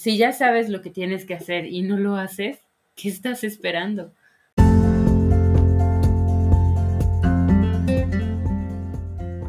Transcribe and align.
Si 0.00 0.16
ya 0.16 0.32
sabes 0.32 0.70
lo 0.70 0.80
que 0.80 0.88
tienes 0.88 1.26
que 1.26 1.34
hacer 1.34 1.66
y 1.66 1.82
no 1.82 1.98
lo 1.98 2.16
haces, 2.16 2.58
¿qué 2.94 3.10
estás 3.10 3.44
esperando? 3.44 4.14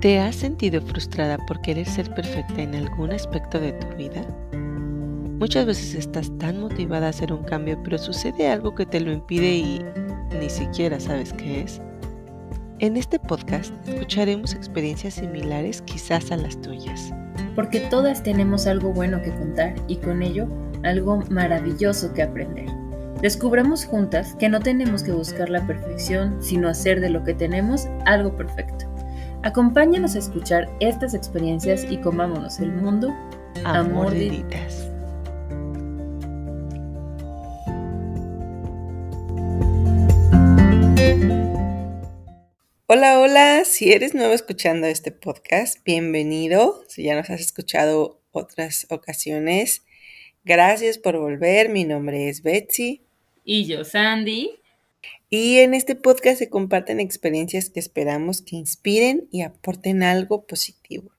¿Te 0.02 0.20
has 0.20 0.36
sentido 0.36 0.82
frustrada 0.82 1.38
por 1.48 1.62
querer 1.62 1.88
ser 1.88 2.14
perfecta 2.14 2.62
en 2.62 2.76
algún 2.76 3.14
aspecto 3.14 3.62
de 3.62 3.72
tu 3.72 3.96
vida? 3.96 4.28
Muchas 5.40 5.66
veces 5.66 5.96
estás 5.96 6.37
tan 6.37 6.60
motivada 6.60 7.08
a 7.08 7.12
hacer 7.12 7.31
un 7.31 7.46
cambio, 7.46 7.81
pero 7.81 7.97
sucede 7.97 8.49
algo 8.49 8.76
que 8.76 8.86
te 8.86 8.99
lo 8.99 9.13
impide 9.13 9.56
y 9.56 9.81
ni 10.38 10.49
siquiera 10.49 10.99
sabes 10.99 11.31
qué 11.31 11.62
es. 11.62 11.81
En 12.79 12.97
este 12.97 13.20
podcast 13.20 13.74
escucharemos 13.88 14.54
experiencias 14.54 15.13
similares 15.13 15.81
quizás 15.83 16.30
a 16.30 16.36
las 16.36 16.59
tuyas. 16.59 17.13
Porque 17.55 17.80
todas 17.81 18.23
tenemos 18.23 18.67
algo 18.67 18.94
bueno 18.94 19.21
que 19.21 19.31
contar 19.31 19.76
y 19.88 19.98
con 19.98 20.21
ello 20.21 20.48
algo 20.84 21.23
maravilloso 21.30 22.13
que 22.13 22.23
aprender. 22.23 22.67
Descubramos 23.21 23.85
juntas 23.85 24.35
que 24.39 24.49
no 24.49 24.59
tenemos 24.59 25.03
que 25.03 25.11
buscar 25.11 25.49
la 25.49 25.66
perfección, 25.67 26.38
sino 26.41 26.67
hacer 26.67 26.99
de 26.99 27.09
lo 27.09 27.23
que 27.23 27.35
tenemos 27.35 27.88
algo 28.05 28.35
perfecto. 28.35 28.85
Acompáñanos 29.43 30.16
a 30.16 30.19
escuchar 30.19 30.69
estas 30.80 31.13
experiencias 31.13 31.85
y 31.89 31.97
comámonos 31.97 32.59
el 32.59 32.71
mundo 32.71 33.13
a, 33.63 33.83
mordiditas. 33.83 34.91
Hola, 42.94 43.22
hola, 43.22 43.63
si 43.63 43.94
eres 43.94 44.13
nuevo 44.13 44.34
escuchando 44.34 44.86
este 44.86 45.13
podcast, 45.13 45.81
bienvenido. 45.86 46.84
Si 46.90 47.04
ya 47.04 47.16
nos 47.16 47.30
has 47.30 47.40
escuchado 47.40 48.20
otras 48.31 48.86
ocasiones, 48.90 49.84
gracias 50.44 50.98
por 50.98 51.17
volver. 51.17 51.70
Mi 51.70 51.86
nombre 51.86 52.27
es 52.27 52.44
Betsy. 52.44 53.00
Y 53.45 53.64
yo, 53.66 53.86
Sandy. 53.86 54.59
Y 55.30 55.59
en 55.59 55.73
este 55.73 55.95
podcast 55.95 56.39
se 56.39 56.50
comparten 56.50 57.00
experiencias 57.00 57.70
que 57.70 57.80
esperamos 57.80 58.42
que 58.42 58.58
inspiren 58.58 59.26
y 59.31 59.44
aporten 59.44 60.03
algo 60.03 60.45
positivo. 60.45 61.11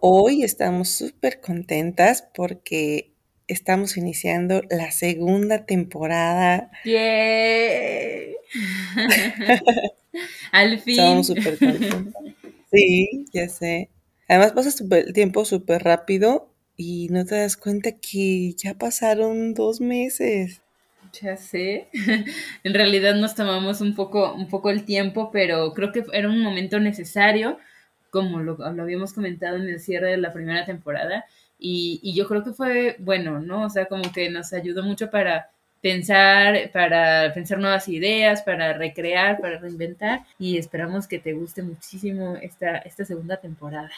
Hoy 0.00 0.42
estamos 0.42 0.90
súper 0.90 1.40
contentas 1.40 2.28
porque 2.34 3.14
estamos 3.48 3.96
iniciando 3.96 4.60
la 4.68 4.90
segunda 4.90 5.64
temporada. 5.64 6.70
¡Yay! 6.84 8.36
Al 10.52 10.78
fin. 10.78 10.94
Estamos 10.94 11.26
súper. 11.26 11.58
Sí, 12.72 13.26
ya 13.32 13.48
sé. 13.48 13.90
Además 14.28 14.52
pasa 14.52 14.84
el 14.90 15.12
tiempo 15.12 15.44
súper 15.44 15.84
rápido 15.84 16.52
y 16.76 17.08
no 17.10 17.24
te 17.24 17.36
das 17.36 17.56
cuenta 17.56 17.92
que 17.92 18.52
ya 18.54 18.74
pasaron 18.74 19.54
dos 19.54 19.80
meses. 19.80 20.62
Ya 21.22 21.36
sé. 21.36 21.88
en 22.64 22.74
realidad 22.74 23.14
nos 23.14 23.34
tomamos 23.34 23.80
un 23.80 23.94
poco, 23.94 24.34
un 24.34 24.48
poco 24.48 24.70
el 24.70 24.84
tiempo, 24.84 25.30
pero 25.30 25.72
creo 25.74 25.92
que 25.92 26.04
era 26.12 26.28
un 26.28 26.42
momento 26.42 26.80
necesario, 26.80 27.58
como 28.10 28.40
lo, 28.40 28.56
lo 28.56 28.82
habíamos 28.82 29.12
comentado 29.12 29.56
en 29.56 29.68
el 29.68 29.80
cierre 29.80 30.10
de 30.10 30.18
la 30.18 30.32
primera 30.32 30.66
temporada. 30.66 31.24
Y, 31.58 32.00
y, 32.02 32.14
yo 32.14 32.26
creo 32.28 32.44
que 32.44 32.52
fue 32.52 32.96
bueno, 32.98 33.40
¿no? 33.40 33.64
O 33.64 33.70
sea, 33.70 33.86
como 33.86 34.12
que 34.12 34.28
nos 34.28 34.52
ayudó 34.52 34.82
mucho 34.82 35.10
para 35.10 35.50
pensar, 35.80 36.70
para 36.72 37.32
pensar 37.34 37.58
nuevas 37.58 37.88
ideas, 37.88 38.42
para 38.42 38.72
recrear, 38.72 39.40
para 39.40 39.58
reinventar 39.58 40.20
y 40.38 40.58
esperamos 40.58 41.06
que 41.06 41.18
te 41.18 41.32
guste 41.32 41.62
muchísimo 41.62 42.36
esta, 42.36 42.78
esta 42.78 43.04
segunda 43.04 43.36
temporada. 43.38 43.90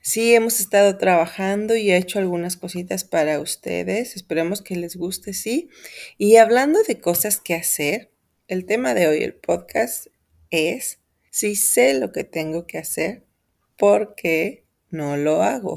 Sí, 0.00 0.34
hemos 0.34 0.60
estado 0.60 0.98
trabajando 0.98 1.74
y 1.74 1.90
he 1.90 1.96
hecho 1.96 2.20
algunas 2.20 2.56
cositas 2.56 3.02
para 3.02 3.40
ustedes. 3.40 4.14
Esperemos 4.14 4.62
que 4.62 4.76
les 4.76 4.96
guste, 4.96 5.32
sí. 5.32 5.68
Y 6.16 6.36
hablando 6.36 6.80
de 6.84 7.00
cosas 7.00 7.40
que 7.40 7.54
hacer, 7.54 8.10
el 8.46 8.66
tema 8.66 8.94
de 8.94 9.08
hoy, 9.08 9.24
el 9.24 9.34
podcast, 9.34 10.06
es 10.50 11.00
si 11.30 11.56
sé 11.56 11.98
lo 11.98 12.12
que 12.12 12.22
tengo 12.22 12.66
que 12.66 12.78
hacer, 12.78 13.24
¿por 13.76 14.14
qué 14.14 14.64
no 14.90 15.16
lo 15.16 15.42
hago? 15.42 15.76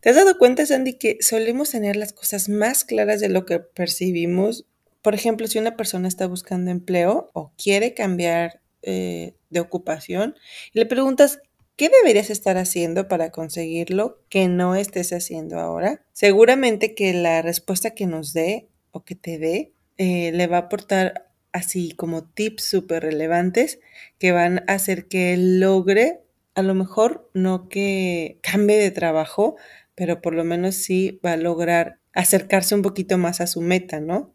¿Te 0.00 0.10
has 0.10 0.16
dado 0.16 0.38
cuenta, 0.38 0.66
Sandy, 0.66 0.94
que 0.94 1.18
solemos 1.20 1.70
tener 1.70 1.96
las 1.96 2.12
cosas 2.12 2.48
más 2.48 2.84
claras 2.84 3.20
de 3.20 3.28
lo 3.28 3.46
que 3.46 3.58
percibimos? 3.58 4.66
Por 5.02 5.14
ejemplo, 5.14 5.46
si 5.46 5.58
una 5.58 5.76
persona 5.76 6.08
está 6.08 6.26
buscando 6.26 6.70
empleo 6.70 7.30
o 7.32 7.52
quiere 7.56 7.94
cambiar 7.94 8.60
eh, 8.82 9.34
de 9.50 9.60
ocupación 9.60 10.34
y 10.72 10.78
le 10.80 10.86
preguntas, 10.86 11.40
¿qué 11.76 11.88
deberías 11.88 12.30
estar 12.30 12.56
haciendo 12.56 13.08
para 13.08 13.30
conseguirlo 13.30 14.20
que 14.28 14.48
no 14.48 14.74
estés 14.74 15.12
haciendo 15.12 15.58
ahora? 15.58 16.04
Seguramente 16.12 16.94
que 16.94 17.12
la 17.12 17.42
respuesta 17.42 17.90
que 17.90 18.06
nos 18.06 18.32
dé 18.32 18.68
o 18.90 19.04
que 19.04 19.14
te 19.14 19.38
dé 19.38 19.72
eh, 19.98 20.32
le 20.32 20.46
va 20.46 20.56
a 20.56 20.60
aportar 20.60 21.30
así 21.52 21.92
como 21.92 22.24
tips 22.24 22.64
súper 22.64 23.02
relevantes 23.02 23.80
que 24.18 24.32
van 24.32 24.64
a 24.66 24.74
hacer 24.74 25.08
que 25.08 25.36
logre 25.36 26.20
a 26.56 26.62
lo 26.62 26.74
mejor 26.74 27.30
no 27.34 27.68
que 27.68 28.38
cambie 28.42 28.76
de 28.78 28.90
trabajo, 28.90 29.56
pero 29.94 30.20
por 30.20 30.34
lo 30.34 30.42
menos 30.42 30.74
sí 30.74 31.20
va 31.24 31.32
a 31.32 31.36
lograr 31.36 32.00
acercarse 32.12 32.74
un 32.74 32.82
poquito 32.82 33.18
más 33.18 33.40
a 33.40 33.46
su 33.46 33.60
meta, 33.60 34.00
¿no? 34.00 34.34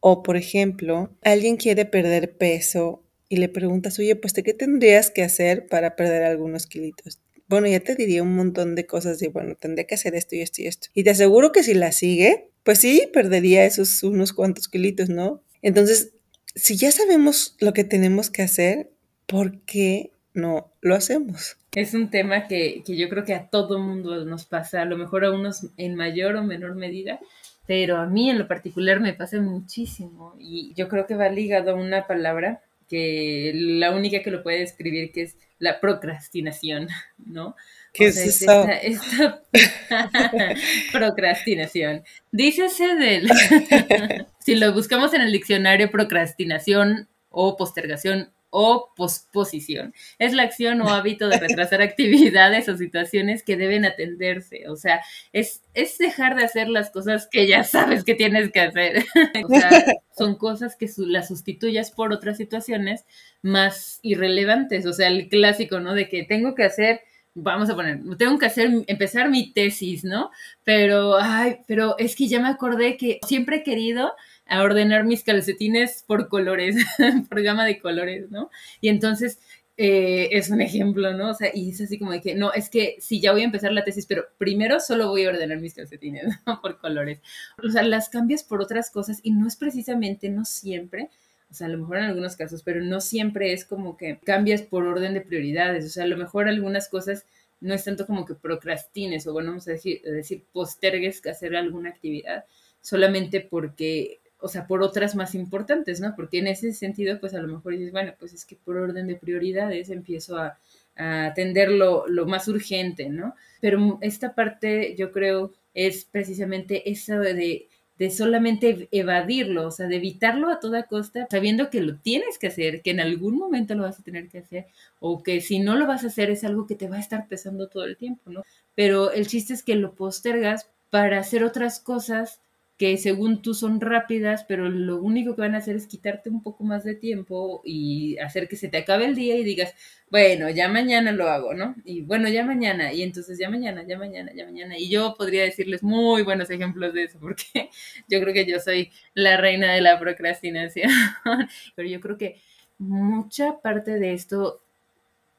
O 0.00 0.22
por 0.22 0.36
ejemplo, 0.36 1.14
alguien 1.22 1.56
quiere 1.56 1.84
perder 1.84 2.36
peso 2.36 3.04
y 3.28 3.36
le 3.36 3.48
preguntas, 3.48 3.98
oye, 3.98 4.16
pues 4.16 4.32
¿qué 4.32 4.54
tendrías 4.54 5.10
que 5.10 5.22
hacer 5.22 5.66
para 5.66 5.94
perder 5.94 6.22
algunos 6.22 6.66
kilitos? 6.66 7.20
Bueno, 7.48 7.66
ya 7.66 7.80
te 7.80 7.94
diría 7.94 8.22
un 8.22 8.34
montón 8.34 8.74
de 8.74 8.86
cosas 8.86 9.18
de, 9.18 9.28
bueno, 9.28 9.54
tendría 9.54 9.86
que 9.86 9.94
hacer 9.94 10.14
esto 10.14 10.36
y 10.36 10.40
esto 10.40 10.62
y 10.62 10.66
esto. 10.66 10.88
Y 10.94 11.04
te 11.04 11.10
aseguro 11.10 11.52
que 11.52 11.62
si 11.62 11.74
la 11.74 11.92
sigue, 11.92 12.50
pues 12.62 12.78
sí, 12.78 13.08
perdería 13.12 13.64
esos 13.64 14.02
unos 14.02 14.32
cuantos 14.32 14.68
kilitos, 14.68 15.08
¿no? 15.08 15.42
Entonces, 15.62 16.12
si 16.54 16.76
ya 16.76 16.92
sabemos 16.92 17.56
lo 17.60 17.72
que 17.72 17.84
tenemos 17.84 18.30
que 18.30 18.42
hacer, 18.42 18.90
¿por 19.26 19.60
qué 19.62 20.12
no 20.34 20.72
lo 20.80 20.94
hacemos? 20.94 21.56
Es 21.74 21.94
un 21.94 22.10
tema 22.10 22.46
que, 22.48 22.82
que 22.84 22.96
yo 22.96 23.08
creo 23.08 23.24
que 23.24 23.34
a 23.34 23.48
todo 23.48 23.78
mundo 23.78 24.24
nos 24.24 24.46
pasa, 24.46 24.82
a 24.82 24.84
lo 24.84 24.96
mejor 24.96 25.24
a 25.24 25.32
unos 25.32 25.66
en 25.76 25.94
mayor 25.94 26.36
o 26.36 26.42
menor 26.42 26.74
medida, 26.74 27.20
pero 27.66 27.98
a 27.98 28.06
mí 28.06 28.30
en 28.30 28.38
lo 28.38 28.48
particular 28.48 29.00
me 29.00 29.12
pasa 29.12 29.40
muchísimo 29.40 30.34
y 30.38 30.72
yo 30.74 30.88
creo 30.88 31.06
que 31.06 31.16
va 31.16 31.28
ligado 31.28 31.72
a 31.72 31.74
una 31.74 32.06
palabra 32.06 32.62
que 32.88 33.52
la 33.54 33.90
única 33.90 34.22
que 34.22 34.30
lo 34.30 34.42
puede 34.42 34.60
describir 34.60 35.12
que 35.12 35.22
es 35.22 35.36
la 35.58 35.80
procrastinación, 35.80 36.88
¿no? 37.18 37.56
¿Qué 37.92 38.06
es 38.06 38.16
eso? 38.16 38.66
Esta, 38.82 39.42
procrastinación. 40.92 42.04
Dícese 42.32 42.94
del... 42.94 43.28
si 44.38 44.54
lo 44.54 44.72
buscamos 44.72 45.12
en 45.14 45.22
el 45.22 45.32
diccionario, 45.32 45.90
procrastinación 45.90 47.08
o 47.28 47.56
postergación 47.56 48.30
o 48.50 48.92
posposición. 48.96 49.94
Es 50.18 50.32
la 50.32 50.44
acción 50.44 50.80
o 50.80 50.88
hábito 50.88 51.28
de 51.28 51.38
retrasar 51.38 51.82
actividades 51.82 52.68
o 52.68 52.76
situaciones 52.76 53.42
que 53.42 53.56
deben 53.56 53.84
atenderse. 53.84 54.68
O 54.68 54.76
sea, 54.76 55.00
es, 55.32 55.62
es 55.74 55.98
dejar 55.98 56.36
de 56.36 56.44
hacer 56.44 56.68
las 56.68 56.90
cosas 56.90 57.28
que 57.30 57.46
ya 57.46 57.64
sabes 57.64 58.04
que 58.04 58.14
tienes 58.14 58.50
que 58.50 58.60
hacer. 58.60 59.04
o 59.44 59.48
sea, 59.48 59.84
son 60.16 60.36
cosas 60.36 60.76
que 60.76 60.88
las 60.98 61.28
sustituyas 61.28 61.90
por 61.90 62.12
otras 62.12 62.36
situaciones 62.36 63.04
más 63.42 63.98
irrelevantes. 64.02 64.86
O 64.86 64.92
sea, 64.92 65.08
el 65.08 65.28
clásico, 65.28 65.80
¿no? 65.80 65.94
De 65.94 66.08
que 66.08 66.24
tengo 66.24 66.54
que 66.54 66.64
hacer 66.64 67.00
vamos 67.40 67.70
a 67.70 67.76
poner, 67.76 68.00
tengo 68.16 68.38
que 68.38 68.46
hacer, 68.46 68.70
empezar 68.86 69.30
mi 69.30 69.52
tesis, 69.52 70.04
¿no? 70.04 70.30
Pero, 70.64 71.16
ay, 71.20 71.58
pero 71.66 71.96
es 71.98 72.16
que 72.16 72.26
ya 72.26 72.40
me 72.40 72.48
acordé 72.48 72.96
que 72.96 73.20
siempre 73.26 73.56
he 73.56 73.62
querido 73.62 74.12
a 74.48 74.62
ordenar 74.62 75.04
mis 75.04 75.22
calcetines 75.22 76.04
por 76.06 76.28
colores, 76.28 76.76
por 77.28 77.42
gama 77.42 77.64
de 77.64 77.78
colores, 77.78 78.30
¿no? 78.30 78.50
Y 78.80 78.88
entonces 78.88 79.38
eh, 79.76 80.30
es 80.32 80.50
un 80.50 80.60
ejemplo, 80.60 81.14
¿no? 81.14 81.30
O 81.30 81.34
sea, 81.34 81.50
y 81.54 81.70
es 81.70 81.80
así 81.80 81.98
como 81.98 82.12
de 82.12 82.20
que, 82.20 82.34
no, 82.34 82.52
es 82.52 82.68
que 82.68 82.96
sí, 82.98 83.20
ya 83.20 83.32
voy 83.32 83.42
a 83.42 83.44
empezar 83.44 83.72
la 83.72 83.84
tesis, 83.84 84.06
pero 84.06 84.24
primero 84.38 84.80
solo 84.80 85.08
voy 85.08 85.24
a 85.24 85.28
ordenar 85.28 85.60
mis 85.60 85.74
calcetines. 85.74 86.24
Por 86.62 86.78
colores. 86.78 87.20
O 87.62 87.68
sea, 87.68 87.82
las 87.82 88.08
cambias 88.08 88.42
por 88.42 88.60
otras 88.60 88.90
cosas 88.90 89.20
y 89.22 89.30
no 89.30 89.46
es 89.46 89.56
precisamente, 89.56 90.30
no 90.30 90.44
siempre, 90.44 91.10
o 91.50 91.54
sea, 91.54 91.66
a 91.68 91.70
lo 91.70 91.78
mejor 91.78 91.98
en 91.98 92.04
algunos 92.04 92.36
casos, 92.36 92.62
pero 92.62 92.82
no 92.82 93.00
siempre 93.00 93.52
es 93.52 93.64
como 93.64 93.96
que 93.96 94.18
cambias 94.24 94.62
por 94.62 94.84
orden 94.86 95.14
de 95.14 95.20
prioridades. 95.20 95.84
O 95.86 95.88
sea, 95.88 96.04
a 96.04 96.08
lo 96.08 96.16
mejor 96.16 96.48
algunas 96.48 96.88
cosas 96.88 97.24
no 97.60 97.74
es 97.74 97.84
tanto 97.84 98.06
como 98.06 98.24
que 98.26 98.34
procrastines 98.34 99.26
o 99.26 99.32
bueno, 99.32 99.50
vamos 99.50 99.68
a 99.68 99.72
decir, 99.72 100.02
decir 100.02 100.44
postergues 100.52 101.20
que 101.20 101.30
hacer 101.30 101.56
alguna 101.56 101.90
actividad 101.90 102.44
solamente 102.80 103.40
porque 103.40 104.20
o 104.40 104.48
sea, 104.48 104.66
por 104.66 104.82
otras 104.82 105.14
más 105.14 105.34
importantes, 105.34 106.00
¿no? 106.00 106.14
Porque 106.14 106.38
en 106.38 106.46
ese 106.46 106.72
sentido, 106.72 107.18
pues 107.18 107.34
a 107.34 107.40
lo 107.40 107.48
mejor 107.48 107.72
dices, 107.72 107.92
bueno, 107.92 108.12
pues 108.18 108.32
es 108.32 108.44
que 108.44 108.56
por 108.56 108.76
orden 108.76 109.06
de 109.06 109.16
prioridades 109.16 109.90
empiezo 109.90 110.38
a, 110.38 110.58
atender 111.00 111.70
lo, 111.70 112.06
más 112.26 112.48
urgente, 112.48 113.08
¿no? 113.08 113.36
Pero 113.60 113.98
esta 114.00 114.34
parte 114.34 114.96
yo 114.96 115.12
creo 115.12 115.52
es 115.72 116.04
precisamente 116.04 116.90
eso 116.90 117.20
de, 117.20 117.68
de 117.98 118.10
solamente 118.10 118.88
evadirlo, 118.90 119.68
o 119.68 119.70
sea, 119.70 119.86
de 119.86 119.94
evitarlo 119.94 120.50
a 120.50 120.58
toda 120.58 120.84
costa, 120.84 121.28
sabiendo 121.30 121.70
que 121.70 121.82
lo 121.82 121.96
tienes 121.98 122.36
que 122.36 122.48
hacer, 122.48 122.82
que 122.82 122.90
en 122.90 122.98
algún 122.98 123.38
momento 123.38 123.76
lo 123.76 123.84
vas 123.84 124.00
a 124.00 124.02
tener 124.02 124.28
que 124.28 124.38
hacer, 124.38 124.66
o 124.98 125.22
que 125.22 125.40
si 125.40 125.60
no 125.60 125.76
lo 125.76 125.86
vas 125.86 126.02
a 126.02 126.08
hacer 126.08 126.30
es 126.30 126.42
algo 126.42 126.66
que 126.66 126.74
te 126.74 126.88
va 126.88 126.96
a 126.96 127.00
estar 127.00 127.28
pesando 127.28 127.68
todo 127.68 127.84
el 127.84 127.96
tiempo, 127.96 128.30
¿no? 128.32 128.42
Pero 128.74 129.12
el 129.12 129.28
chiste 129.28 129.54
es 129.54 129.62
que 129.62 129.76
lo 129.76 129.94
postergas 129.94 130.68
para 130.90 131.20
hacer 131.20 131.44
otras 131.44 131.78
cosas 131.78 132.40
que 132.78 132.96
según 132.96 133.42
tú 133.42 133.54
son 133.54 133.80
rápidas, 133.80 134.44
pero 134.44 134.68
lo 134.70 134.98
único 135.02 135.34
que 135.34 135.42
van 135.42 135.56
a 135.56 135.58
hacer 135.58 135.74
es 135.74 135.88
quitarte 135.88 136.30
un 136.30 136.42
poco 136.44 136.62
más 136.62 136.84
de 136.84 136.94
tiempo 136.94 137.60
y 137.64 138.16
hacer 138.18 138.48
que 138.48 138.54
se 138.54 138.68
te 138.68 138.78
acabe 138.78 139.04
el 139.06 139.16
día 139.16 139.36
y 139.36 139.42
digas, 139.42 139.74
bueno, 140.10 140.48
ya 140.48 140.68
mañana 140.68 141.10
lo 141.10 141.28
hago, 141.28 141.54
¿no? 141.54 141.74
Y 141.84 142.02
bueno, 142.02 142.28
ya 142.28 142.44
mañana, 142.44 142.92
y 142.92 143.02
entonces 143.02 143.36
ya 143.36 143.50
mañana, 143.50 143.84
ya 143.86 143.98
mañana, 143.98 144.32
ya 144.32 144.44
mañana. 144.44 144.78
Y 144.78 144.88
yo 144.88 145.16
podría 145.18 145.42
decirles 145.42 145.82
muy 145.82 146.22
buenos 146.22 146.50
ejemplos 146.50 146.94
de 146.94 147.04
eso, 147.04 147.18
porque 147.20 147.68
yo 148.08 148.20
creo 148.20 148.32
que 148.32 148.46
yo 148.46 148.60
soy 148.60 148.92
la 149.12 149.36
reina 149.36 149.72
de 149.72 149.80
la 149.80 149.98
procrastinación, 149.98 150.90
pero 151.74 151.88
yo 151.88 152.00
creo 152.00 152.16
que 152.16 152.40
mucha 152.78 153.58
parte 153.60 153.98
de 153.98 154.12
esto 154.14 154.62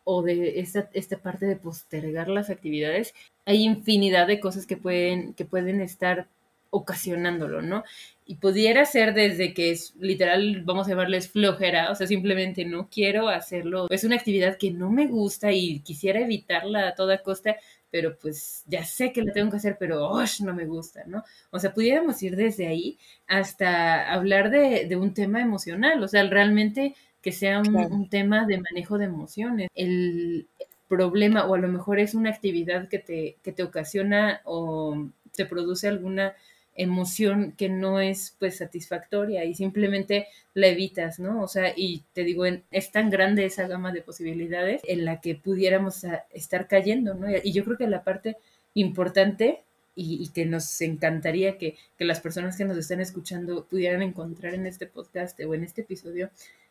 o 0.03 0.23
de 0.23 0.59
esta, 0.59 0.89
esta 0.93 1.17
parte 1.17 1.45
de 1.45 1.55
postergar 1.55 2.27
las 2.27 2.49
actividades, 2.49 3.13
hay 3.45 3.63
infinidad 3.63 4.27
de 4.27 4.41
cosas 4.41 4.65
que 4.65 4.75
pueden, 4.75 5.33
que 5.35 5.45
pueden 5.45 5.81
estar 5.81 6.27
ocasionándolo, 6.69 7.61
¿no? 7.61 7.83
Y 8.25 8.35
pudiera 8.35 8.85
ser 8.85 9.13
desde 9.13 9.53
que 9.53 9.71
es 9.71 9.95
literal, 9.99 10.61
vamos 10.63 10.87
a 10.87 10.91
llamarles 10.91 11.29
flojera, 11.29 11.91
o 11.91 11.95
sea, 11.95 12.05
simplemente 12.05 12.63
no 12.65 12.87
quiero 12.89 13.27
hacerlo. 13.27 13.87
Es 13.89 14.03
una 14.03 14.15
actividad 14.15 14.57
que 14.57 14.71
no 14.71 14.91
me 14.91 15.07
gusta 15.07 15.51
y 15.51 15.79
quisiera 15.79 16.19
evitarla 16.19 16.87
a 16.87 16.95
toda 16.95 17.23
costa, 17.23 17.55
pero 17.91 18.17
pues 18.17 18.63
ya 18.67 18.83
sé 18.83 19.11
que 19.11 19.23
la 19.23 19.33
tengo 19.33 19.49
que 19.49 19.57
hacer, 19.57 19.77
pero 19.79 20.11
no 20.41 20.53
me 20.53 20.65
gusta, 20.65 21.03
¿no? 21.07 21.23
O 21.49 21.59
sea, 21.59 21.73
pudiéramos 21.73 22.21
ir 22.21 22.35
desde 22.35 22.67
ahí 22.67 22.99
hasta 23.27 24.11
hablar 24.13 24.51
de, 24.51 24.85
de 24.85 24.95
un 24.95 25.13
tema 25.13 25.41
emocional, 25.41 26.03
o 26.03 26.07
sea, 26.07 26.23
realmente 26.29 26.95
que 27.21 27.31
sea 27.31 27.59
un, 27.59 27.75
un, 27.75 28.09
tema 28.09 28.45
de 28.45 28.61
manejo 28.61 28.97
de 28.97 29.05
emociones. 29.05 29.69
El 29.75 30.47
problema, 30.87 31.45
o 31.45 31.55
a 31.55 31.57
lo 31.59 31.67
mejor 31.67 31.99
es 31.99 32.13
una 32.13 32.29
actividad 32.29 32.87
que 32.89 32.99
te, 32.99 33.37
que 33.43 33.51
te 33.51 33.63
ocasiona 33.63 34.41
o 34.45 35.07
te 35.33 35.45
produce 35.45 35.87
alguna 35.87 36.33
emoción 36.79 37.53
que 37.57 37.67
no 37.67 37.99
es 37.99 38.35
pues 38.39 38.57
satisfactoria 38.57 39.43
y 39.43 39.53
simplemente 39.53 40.27
la 40.53 40.67
evitas, 40.67 41.19
¿no? 41.19 41.43
O 41.43 41.47
sea, 41.47 41.73
y 41.75 42.03
te 42.13 42.23
digo, 42.23 42.45
es 42.45 42.91
tan 42.91 43.09
grande 43.09 43.45
esa 43.45 43.67
gama 43.67 43.91
de 43.91 44.01
posibilidades 44.01 44.81
en 44.87 45.03
la 45.03 45.19
que 45.19 45.35
pudiéramos 45.35 46.05
estar 46.31 46.67
cayendo, 46.67 47.13
¿no? 47.15 47.27
Y 47.43 47.51
yo 47.51 47.65
creo 47.65 47.77
que 47.77 47.87
la 47.87 48.03
parte 48.03 48.37
importante 48.73 49.63
y, 49.93 50.29
que 50.29 50.45
nos 50.45 50.79
encantaría 50.79 51.57
que, 51.57 51.75
que, 51.97 52.05
las 52.05 52.21
personas 52.21 52.55
que 52.55 52.63
nos 52.63 52.77
están 52.77 53.01
escuchando 53.01 53.65
pudieran 53.65 54.01
encontrar 54.01 54.53
en 54.53 54.65
este 54.65 54.85
podcast 54.85 55.37
o 55.41 55.53
en 55.53 55.65
este 55.65 55.81
episodio 55.81 56.29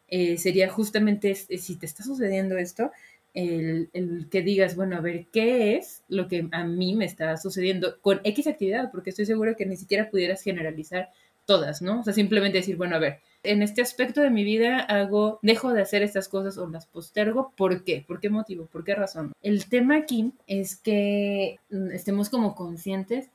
eh, 0.09 0.39
sería 0.39 0.71
justamente 0.71 1.35
si 1.35 1.77
te 1.77 1.85
está 1.85 2.03
sucediendo 2.03 2.57
esto, 2.57 2.91
el, 3.39 3.89
el, 3.93 4.29
que 4.31 4.43
digas, 4.43 4.75
bueno, 4.75 4.97
a 4.97 5.01
ver, 5.01 5.27
¿qué 5.33 5.77
es 5.77 6.03
lo 6.09 6.27
que 6.27 6.49
a 6.51 6.65
mí 6.65 6.95
me 6.97 7.05
está 7.05 7.37
sucediendo 7.37 8.01
con 8.01 8.21
X 8.25 8.47
actividad? 8.49 8.91
Porque 8.91 9.11
estoy 9.11 9.27
seguro 9.27 9.55
que 9.57 9.67
ni 9.67 9.77
siquiera 9.77 10.11
pudieras 10.11 10.43
generalizar 10.43 11.11
todas, 11.45 11.81
¿no? 11.81 12.01
O 12.01 12.05
sea, 12.05 12.13
simplemente 12.13 12.59
decir, 12.59 12.77
bueno, 12.77 12.97
a 12.97 12.99
ver, 12.99 13.21
en 13.45 13.63
este 13.63 13.81
aspecto 13.81 14.21
de 14.21 14.31
mi 14.31 14.43
vida 14.43 14.81
hago, 14.81 15.39
dejo 15.43 15.73
de 15.73 15.83
hacer 15.83 16.03
estas 16.03 16.29
cosas 16.29 16.59
o 16.59 16.69
las 16.69 16.87
postergo, 16.87 17.53
¿por 17.57 17.85
qué? 17.85 18.05
¿Por 18.07 18.19
qué 18.19 18.29
motivo? 18.29 18.67
¿Por 18.67 18.85
qué 18.85 18.95
razón? 18.95 19.33
El 19.41 19.67
tema 19.67 19.97
aquí 19.97 20.33
es 20.49 20.77
que 20.77 21.61
mm, 21.71 21.93
estemos 21.93 22.31
como 22.31 22.57
conscientes 22.57 23.31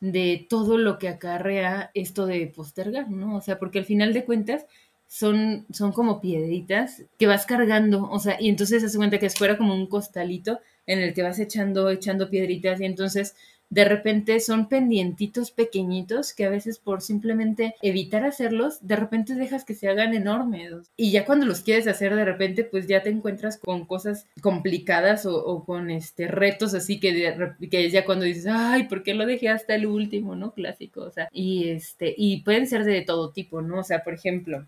de 0.00 0.46
todo 0.48 0.78
lo 0.78 0.98
que 0.98 1.08
acarrea 1.08 1.90
esto 1.94 2.26
de 2.26 2.46
postergar, 2.46 3.10
¿no? 3.10 3.36
O 3.36 3.40
sea, 3.40 3.58
porque 3.58 3.80
al 3.80 3.84
final 3.84 4.12
de 4.12 4.24
cuentas, 4.24 4.66
son, 5.08 5.66
son 5.72 5.92
como 5.92 6.20
piedritas 6.20 7.02
que 7.18 7.26
vas 7.26 7.46
cargando, 7.46 8.08
o 8.10 8.18
sea, 8.20 8.36
y 8.38 8.48
entonces 8.48 8.90
se 8.90 8.98
cuenta 8.98 9.18
que 9.18 9.26
es 9.26 9.34
fuera 9.34 9.56
como 9.56 9.74
un 9.74 9.86
costalito 9.86 10.60
en 10.86 11.00
el 11.00 11.14
que 11.14 11.22
vas 11.22 11.38
echando, 11.38 11.90
echando 11.90 12.30
piedritas 12.30 12.80
y 12.80 12.84
entonces 12.84 13.34
de 13.70 13.84
repente 13.84 14.40
son 14.40 14.68
pendientitos 14.68 15.50
pequeñitos 15.50 16.32
que 16.32 16.44
a 16.44 16.50
veces 16.50 16.78
por 16.78 17.02
simplemente 17.02 17.74
evitar 17.82 18.24
hacerlos, 18.24 18.86
de 18.86 18.96
repente 18.96 19.34
dejas 19.34 19.64
que 19.64 19.74
se 19.74 19.88
hagan 19.88 20.14
enormes. 20.14 20.90
Y 20.96 21.10
ya 21.10 21.26
cuando 21.26 21.44
los 21.44 21.60
quieres 21.60 21.86
hacer 21.86 22.14
de 22.14 22.24
repente, 22.24 22.64
pues 22.64 22.86
ya 22.86 23.02
te 23.02 23.10
encuentras 23.10 23.58
con 23.58 23.84
cosas 23.84 24.26
complicadas 24.40 25.26
o, 25.26 25.44
o 25.44 25.64
con 25.64 25.90
este 25.90 26.28
retos 26.28 26.74
así 26.74 26.98
que, 26.98 27.12
de, 27.12 27.68
que 27.70 27.90
ya 27.90 28.04
cuando 28.04 28.24
dices, 28.24 28.46
ay, 28.48 28.84
¿por 28.84 29.02
qué 29.02 29.14
lo 29.14 29.26
dejé 29.26 29.48
hasta 29.50 29.74
el 29.74 29.86
último, 29.86 30.34
no? 30.34 30.52
Clásico, 30.52 31.02
o 31.02 31.10
sea, 31.10 31.28
y 31.32 31.68
este, 31.68 32.14
y 32.16 32.42
pueden 32.42 32.66
ser 32.66 32.84
de 32.84 33.02
todo 33.02 33.32
tipo, 33.32 33.60
¿no? 33.60 33.80
O 33.80 33.84
sea, 33.84 34.02
por 34.02 34.14
ejemplo, 34.14 34.66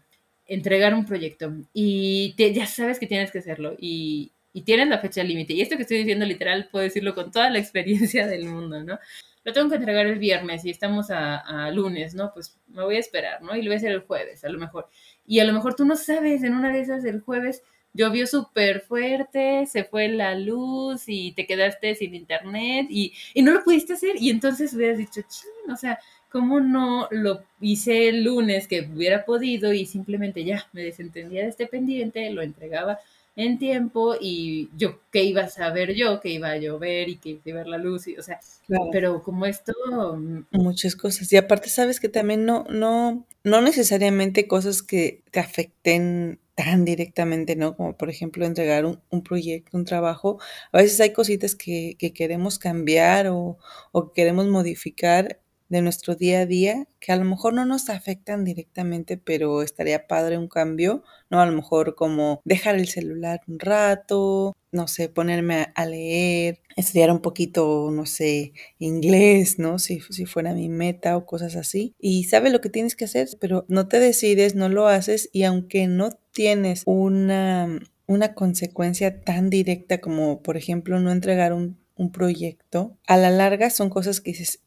entregar 0.51 0.95
un 0.95 1.07
proyecto 1.07 1.53
y 1.73 2.35
ya 2.37 2.67
sabes 2.67 2.99
que 2.99 3.07
tienes 3.07 3.31
que 3.31 3.39
hacerlo 3.39 3.77
y, 3.79 4.33
y 4.53 4.63
tienes 4.63 4.89
la 4.89 4.99
fecha 4.99 5.23
límite. 5.23 5.55
Y 5.55 5.61
esto 5.61 5.77
que 5.77 5.83
estoy 5.83 5.99
diciendo 5.99 6.27
literal 6.27 6.69
puedo 6.71 6.83
decirlo 6.83 7.15
con 7.15 7.31
toda 7.31 7.49
la 7.51 7.61
experiencia 7.61 8.27
del 8.27 8.47
mundo, 8.47 8.83
¿no? 8.83 8.99
Lo 9.45 9.53
tengo 9.53 9.71
que 9.71 9.77
entregar 9.77 10.07
el 10.07 10.19
viernes 10.19 10.65
y 10.65 10.71
estamos 10.71 11.11
a, 11.11 11.39
a, 11.39 11.71
lunes, 11.71 12.15
¿no? 12.15 12.33
Pues 12.35 12.59
me 12.67 12.83
voy 12.83 12.97
a 12.97 12.99
esperar, 12.99 13.41
¿no? 13.43 13.57
Y 13.57 13.63
lo 13.63 13.69
voy 13.69 13.75
a 13.75 13.77
hacer 13.77 13.93
el 13.93 14.01
jueves, 14.01 14.45
a 14.45 14.49
lo 14.49 14.59
mejor. 14.59 14.89
Y 15.25 15.39
a 15.39 15.45
lo 15.45 15.53
mejor 15.53 15.75
tú 15.77 15.85
no 15.85 15.97
sabes, 15.97 16.43
en 16.43 16.55
una 16.55 16.73
de 16.73 16.81
esas 16.81 17.05
del 17.05 17.21
jueves 17.21 17.63
llovió 17.93 18.27
súper 18.27 18.81
fuerte, 18.81 19.67
se 19.67 19.85
fue 19.85 20.09
la 20.09 20.35
luz 20.35 21.05
y 21.07 21.33
te 21.33 21.47
quedaste 21.47 21.95
sin 21.95 22.15
internet 22.15 22.87
y, 22.91 23.15
y 23.35 23.43
no 23.43 23.53
lo 23.53 23.63
pudiste 23.63 23.93
hacer. 23.93 24.17
Y 24.17 24.31
entonces 24.31 24.75
hubieras 24.75 24.99
dicho, 24.99 25.23
ching, 25.23 25.73
o 25.73 25.77
sea, 25.77 25.99
¿cómo 26.31 26.61
no 26.61 27.09
lo 27.11 27.43
hice 27.61 28.09
el 28.09 28.25
lunes 28.25 28.69
que 28.69 28.89
hubiera 28.95 29.25
podido 29.25 29.73
y 29.73 29.87
simplemente 29.87 30.45
ya 30.45 30.67
me 30.73 30.83
desentendía 30.83 31.43
de 31.43 31.49
este 31.49 31.67
pendiente, 31.67 32.31
lo 32.31 32.43
entregaba 32.43 32.99
en 33.37 33.59
tiempo 33.59 34.17
y 34.21 34.69
yo 34.77 35.01
qué 35.11 35.25
iba 35.25 35.43
a 35.43 35.49
saber 35.49 35.95
yo, 35.95 36.21
que 36.21 36.31
iba 36.31 36.51
a 36.51 36.57
llover 36.59 37.09
y 37.09 37.17
que 37.17 37.41
iba 37.45 37.61
a 37.61 37.63
ver 37.63 37.69
la 37.69 37.79
luz 37.79 38.07
y 38.09 38.17
o 38.17 38.23
sea, 38.23 38.41
claro. 38.67 38.89
pero 38.93 39.23
como 39.23 39.47
esto 39.47 39.73
mm, 40.17 40.47
muchas 40.53 40.97
cosas 40.97 41.33
y 41.33 41.37
aparte 41.37 41.69
sabes 41.69 42.01
que 42.01 42.09
también 42.09 42.45
no 42.45 42.65
no 42.69 43.25
no 43.45 43.61
necesariamente 43.63 44.47
cosas 44.49 44.83
que 44.83 45.23
te 45.31 45.41
afecten 45.41 46.39
tan 46.55 46.85
directamente, 46.85 47.57
¿no? 47.57 47.75
Como 47.77 47.97
por 47.97 48.11
ejemplo 48.11 48.45
entregar 48.45 48.85
un, 48.85 49.01
un 49.11 49.23
proyecto, 49.23 49.79
un 49.79 49.87
trabajo. 49.87 50.39
A 50.73 50.79
veces 50.79 51.01
hay 51.01 51.13
cositas 51.15 51.55
que, 51.55 51.97
que 51.99 52.13
queremos 52.13 52.59
cambiar 52.59 53.29
o, 53.29 53.57
o 53.93 54.09
que 54.09 54.23
queremos 54.23 54.47
modificar 54.47 55.40
de 55.71 55.83
nuestro 55.83 56.17
día 56.17 56.41
a 56.41 56.47
día 56.47 56.87
que 56.99 57.13
a 57.13 57.17
lo 57.17 57.25
mejor 57.25 57.55
no 57.55 57.65
nos 57.65 57.89
afectan 57.89 58.45
directamente, 58.45 59.17
pero 59.17 59.63
estaría 59.63 60.07
padre 60.07 60.37
un 60.37 60.49
cambio, 60.49 61.03
¿no? 61.31 61.41
A 61.41 61.47
lo 61.47 61.53
mejor 61.53 61.95
como 61.95 62.43
dejar 62.45 62.75
el 62.75 62.89
celular 62.89 63.41
un 63.47 63.59
rato, 63.59 64.57
no 64.73 64.89
sé, 64.89 65.09
ponerme 65.09 65.69
a, 65.75 65.87
leer, 65.87 66.61
estudiar 66.77 67.11
un 67.11 67.21
poquito, 67.21 67.91
no 67.93 68.05
sé, 68.05 68.53
inglés, 68.79 69.59
¿no? 69.59 69.79
Si, 69.79 70.01
si 70.11 70.27
fuera 70.27 70.53
mi 70.55 70.69
meta 70.69 71.17
o 71.17 71.25
cosas 71.25 71.57
así. 71.57 71.95
Y 71.99 72.25
sabes 72.25 72.53
lo 72.53 72.61
que 72.61 72.69
tienes 72.69 72.97
que 72.97 73.07
hacer, 73.07 73.29
pero 73.41 73.65
no 73.69 73.89
te 73.89 74.01
decides, 74.01 74.55
no 74.57 74.69
lo 74.69 74.89
haces 74.89 75.31
y 75.33 75.45
aunque 75.45 75.87
no 75.87 76.11
tienes 76.33 76.83
una, 76.85 77.81
una 78.07 78.35
consecuencia 78.35 79.23
tan 79.23 79.51
directa 79.51 80.01
como, 80.01 80.43
por 80.43 80.57
ejemplo, 80.57 80.99
no 80.99 81.13
entregar 81.13 81.53
un, 81.53 81.79
un 81.95 82.11
proyecto, 82.11 82.97
a 83.07 83.17
la 83.17 83.31
larga 83.31 83.71
son 83.71 83.91
cosas 83.91 84.21
que 84.21 84.33
dices, 84.33 84.63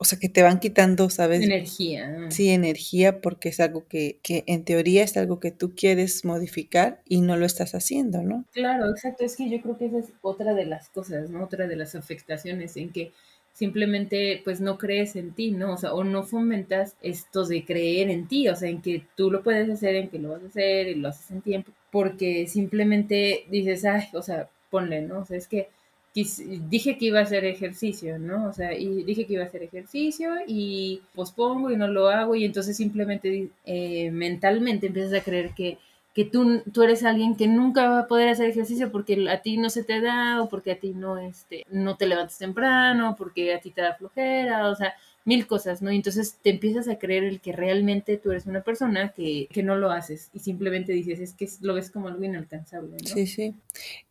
o 0.00 0.04
sea, 0.04 0.18
que 0.18 0.28
te 0.28 0.42
van 0.42 0.60
quitando, 0.60 1.10
¿sabes? 1.10 1.42
Energía. 1.42 2.30
Sí, 2.30 2.50
energía, 2.50 3.20
porque 3.20 3.48
es 3.48 3.58
algo 3.58 3.86
que, 3.88 4.18
que 4.22 4.44
en 4.46 4.64
teoría 4.64 5.02
es 5.02 5.16
algo 5.16 5.40
que 5.40 5.50
tú 5.50 5.74
quieres 5.74 6.24
modificar 6.24 7.02
y 7.04 7.20
no 7.20 7.36
lo 7.36 7.44
estás 7.44 7.74
haciendo, 7.74 8.22
¿no? 8.22 8.44
Claro, 8.52 8.88
exacto. 8.90 9.24
Es 9.24 9.34
que 9.36 9.50
yo 9.50 9.60
creo 9.60 9.76
que 9.76 9.86
esa 9.86 9.98
es 9.98 10.12
otra 10.22 10.54
de 10.54 10.66
las 10.66 10.88
cosas, 10.88 11.28
¿no? 11.30 11.42
Otra 11.42 11.66
de 11.66 11.74
las 11.74 11.96
afectaciones 11.96 12.76
en 12.76 12.90
que 12.90 13.12
simplemente 13.52 14.40
pues 14.44 14.60
no 14.60 14.78
crees 14.78 15.16
en 15.16 15.32
ti, 15.32 15.50
¿no? 15.50 15.74
O 15.74 15.76
sea, 15.76 15.92
o 15.92 16.04
no 16.04 16.22
fomentas 16.22 16.94
esto 17.02 17.44
de 17.44 17.64
creer 17.64 18.08
en 18.08 18.28
ti, 18.28 18.48
o 18.48 18.54
sea, 18.54 18.68
en 18.68 18.80
que 18.80 19.04
tú 19.16 19.32
lo 19.32 19.42
puedes 19.42 19.68
hacer, 19.68 19.96
en 19.96 20.08
que 20.10 20.20
lo 20.20 20.30
vas 20.30 20.44
a 20.44 20.46
hacer 20.46 20.86
y 20.86 20.94
lo 20.94 21.08
haces 21.08 21.28
en 21.32 21.42
tiempo, 21.42 21.72
porque 21.90 22.46
simplemente 22.46 23.46
dices, 23.50 23.84
ay, 23.84 24.04
o 24.12 24.22
sea, 24.22 24.48
ponle, 24.70 25.02
¿no? 25.02 25.18
O 25.20 25.24
sea, 25.24 25.36
es 25.36 25.48
que 25.48 25.70
dije 26.14 26.98
que 26.98 27.06
iba 27.06 27.20
a 27.20 27.22
hacer 27.22 27.44
ejercicio, 27.44 28.18
¿no? 28.18 28.48
O 28.48 28.52
sea, 28.52 28.72
y 28.72 29.04
dije 29.04 29.26
que 29.26 29.34
iba 29.34 29.44
a 29.44 29.46
hacer 29.46 29.62
ejercicio 29.62 30.30
y 30.46 31.02
pospongo 31.14 31.70
y 31.70 31.76
no 31.76 31.88
lo 31.88 32.08
hago 32.08 32.34
y 32.34 32.44
entonces 32.44 32.76
simplemente 32.76 33.50
eh, 33.64 34.10
mentalmente 34.10 34.88
empiezas 34.88 35.20
a 35.20 35.24
creer 35.24 35.54
que, 35.54 35.78
que 36.14 36.24
tú, 36.24 36.62
tú 36.72 36.82
eres 36.82 37.04
alguien 37.04 37.36
que 37.36 37.46
nunca 37.46 37.88
va 37.88 38.00
a 38.00 38.08
poder 38.08 38.28
hacer 38.28 38.48
ejercicio 38.48 38.90
porque 38.90 39.28
a 39.30 39.42
ti 39.42 39.56
no 39.58 39.70
se 39.70 39.84
te 39.84 40.00
da 40.00 40.42
o 40.42 40.48
porque 40.48 40.72
a 40.72 40.80
ti 40.80 40.90
no, 40.90 41.18
este, 41.18 41.64
no 41.70 41.96
te 41.96 42.06
levantas 42.06 42.38
temprano, 42.38 43.14
porque 43.16 43.54
a 43.54 43.60
ti 43.60 43.70
te 43.70 43.82
da 43.82 43.94
flojera, 43.94 44.68
o 44.68 44.74
sea, 44.74 44.94
mil 45.24 45.46
cosas, 45.46 45.82
¿no? 45.82 45.92
Y 45.92 45.96
entonces 45.96 46.36
te 46.42 46.50
empiezas 46.50 46.88
a 46.88 46.98
creer 46.98 47.24
el 47.24 47.40
que 47.40 47.52
realmente 47.52 48.16
tú 48.16 48.30
eres 48.30 48.46
una 48.46 48.62
persona 48.62 49.12
que, 49.12 49.46
que 49.52 49.62
no 49.62 49.76
lo 49.76 49.90
haces 49.90 50.30
y 50.32 50.38
simplemente 50.38 50.92
dices, 50.92 51.20
es 51.20 51.34
que 51.34 51.48
lo 51.60 51.74
ves 51.74 51.90
como 51.90 52.08
algo 52.08 52.24
inalcanzable, 52.24 52.96
¿no? 53.02 53.06
Sí, 53.06 53.26
sí. 53.26 53.54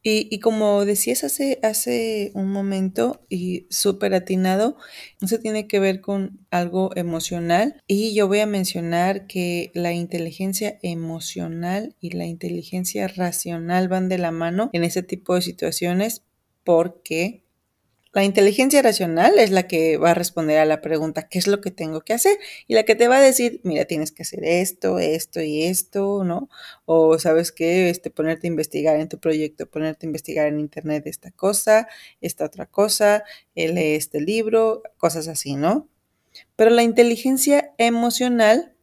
Y, 0.03 0.27
y 0.29 0.39
como 0.39 0.85
decías 0.85 1.23
hace, 1.23 1.59
hace 1.63 2.31
un 2.35 2.51
momento 2.51 3.21
y 3.29 3.65
súper 3.69 4.13
atinado, 4.13 4.77
eso 5.21 5.39
tiene 5.39 5.67
que 5.67 5.79
ver 5.79 6.01
con 6.01 6.39
algo 6.51 6.91
emocional 6.95 7.81
y 7.87 8.13
yo 8.13 8.27
voy 8.27 8.39
a 8.39 8.45
mencionar 8.45 9.25
que 9.25 9.71
la 9.73 9.93
inteligencia 9.93 10.77
emocional 10.83 11.95
y 11.99 12.11
la 12.11 12.25
inteligencia 12.25 13.07
racional 13.07 13.87
van 13.87 14.07
de 14.07 14.19
la 14.19 14.31
mano 14.31 14.69
en 14.73 14.83
ese 14.83 15.03
tipo 15.03 15.35
de 15.35 15.41
situaciones 15.41 16.23
porque 16.63 17.46
La 18.17 18.23
inteligencia 18.23 18.81
racional 18.81 19.37
es 19.37 19.51
la 19.51 19.67
que 19.67 19.97
va 19.97 20.09
a 20.09 20.13
responder 20.15 20.57
a 20.57 20.65
la 20.65 20.81
pregunta, 20.81 21.29
¿qué 21.29 21.37
es 21.37 21.45
lo 21.45 21.61
que 21.61 21.69
tengo 21.69 22.01
que 22.01 22.13
hacer? 22.13 22.35
Y 22.65 22.73
la 22.73 22.81
que 22.81 22.95
te 22.95 23.07
va 23.07 23.17
a 23.17 23.21
decir, 23.21 23.61
mira, 23.63 23.85
tienes 23.85 24.11
que 24.11 24.23
hacer 24.23 24.43
esto, 24.43 24.97
esto 24.97 25.39
y 25.39 25.61
esto, 25.61 26.23
¿no? 26.23 26.49
O 26.85 27.19
sabes 27.19 27.51
qué, 27.51 27.91
este, 27.91 28.09
ponerte 28.09 28.47
a 28.47 28.49
investigar 28.49 28.99
en 28.99 29.07
tu 29.07 29.19
proyecto, 29.19 29.69
ponerte 29.69 30.07
a 30.07 30.09
investigar 30.09 30.47
en 30.47 30.59
internet 30.59 31.05
esta 31.05 31.29
cosa, 31.29 31.87
esta 32.19 32.45
otra 32.45 32.65
cosa, 32.65 33.23
lee 33.53 33.93
este 33.93 34.19
libro, 34.19 34.81
cosas 34.97 35.27
así, 35.27 35.53
¿no? 35.53 35.87
Pero 36.55 36.71
la 36.71 36.81
inteligencia 36.81 37.75
emocional 37.77 38.73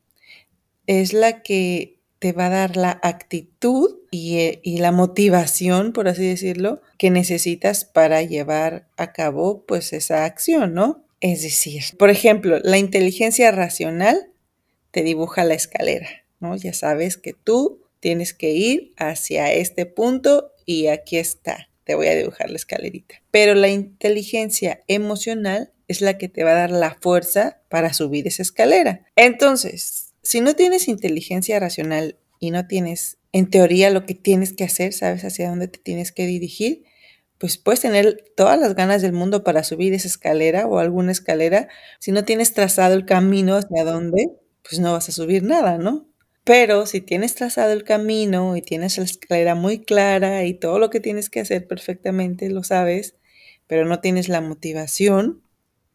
es 0.86 1.12
la 1.12 1.42
que 1.42 1.93
te 2.24 2.32
va 2.32 2.46
a 2.46 2.48
dar 2.48 2.78
la 2.78 2.98
actitud 3.02 3.98
y, 4.10 4.58
y, 4.62 4.78
la 4.78 4.92
motivación, 4.92 5.92
por 5.92 6.08
así 6.08 6.26
decirlo, 6.26 6.80
que 6.96 7.10
necesitas 7.10 7.84
para 7.84 8.22
llevar 8.22 8.88
a 8.96 9.12
cabo 9.12 9.66
pues 9.66 9.92
esa 9.92 10.24
acción, 10.24 10.72
¿no? 10.72 11.04
Es 11.20 11.42
decir, 11.42 11.82
por 11.98 12.08
ejemplo, 12.08 12.60
la 12.64 12.78
inteligencia 12.78 13.50
racional 13.50 14.32
te 14.90 15.02
dibuja 15.02 15.44
la 15.44 15.52
escalera, 15.52 16.08
¿no? 16.40 16.56
Ya 16.56 16.72
sabes 16.72 17.18
que 17.18 17.34
tú 17.34 17.82
tienes 18.00 18.32
que 18.32 18.52
ir 18.52 18.94
hacia 18.96 19.52
este 19.52 19.84
punto 19.84 20.54
y 20.64 20.86
aquí 20.86 21.18
está, 21.18 21.68
te 21.84 21.94
voy 21.94 22.06
a 22.06 22.16
dibujar 22.16 22.48
la 22.48 22.56
escalerita. 22.56 23.16
Pero 23.30 23.54
la 23.54 23.68
inteligencia 23.68 24.82
emocional 24.86 25.74
es 25.88 26.00
la 26.00 26.16
que 26.16 26.30
te 26.30 26.42
va 26.42 26.52
a 26.52 26.54
dar 26.54 26.70
la 26.70 26.96
fuerza 26.98 27.60
para 27.68 27.92
subir 27.92 28.26
esa 28.26 28.40
escalera. 28.40 29.04
Entonces, 29.14 30.03
si 30.24 30.40
no 30.40 30.54
tienes 30.54 30.88
inteligencia 30.88 31.60
racional 31.60 32.18
y 32.40 32.50
no 32.50 32.66
tienes 32.66 33.18
en 33.32 33.50
teoría 33.50 33.90
lo 33.90 34.06
que 34.06 34.14
tienes 34.14 34.52
que 34.52 34.64
hacer, 34.64 34.92
sabes 34.92 35.24
hacia 35.24 35.50
dónde 35.50 35.68
te 35.68 35.78
tienes 35.78 36.12
que 36.12 36.26
dirigir, 36.26 36.84
pues 37.38 37.58
puedes 37.58 37.80
tener 37.80 38.24
todas 38.36 38.58
las 38.58 38.74
ganas 38.74 39.02
del 39.02 39.12
mundo 39.12 39.44
para 39.44 39.64
subir 39.64 39.92
esa 39.92 40.08
escalera 40.08 40.66
o 40.66 40.78
alguna 40.78 41.12
escalera. 41.12 41.68
Si 41.98 42.10
no 42.10 42.24
tienes 42.24 42.54
trazado 42.54 42.94
el 42.94 43.04
camino 43.04 43.56
hacia 43.56 43.84
dónde, 43.84 44.30
pues 44.62 44.80
no 44.80 44.92
vas 44.92 45.08
a 45.08 45.12
subir 45.12 45.42
nada, 45.42 45.78
¿no? 45.78 46.08
Pero 46.44 46.86
si 46.86 47.00
tienes 47.00 47.34
trazado 47.34 47.72
el 47.72 47.84
camino 47.84 48.56
y 48.56 48.62
tienes 48.62 48.98
la 48.98 49.04
escalera 49.04 49.54
muy 49.54 49.80
clara 49.84 50.44
y 50.44 50.54
todo 50.54 50.78
lo 50.78 50.90
que 50.90 51.00
tienes 51.00 51.28
que 51.28 51.40
hacer 51.40 51.66
perfectamente 51.66 52.48
lo 52.50 52.62
sabes, 52.64 53.16
pero 53.66 53.84
no 53.84 54.00
tienes 54.00 54.28
la 54.28 54.40
motivación, 54.40 55.42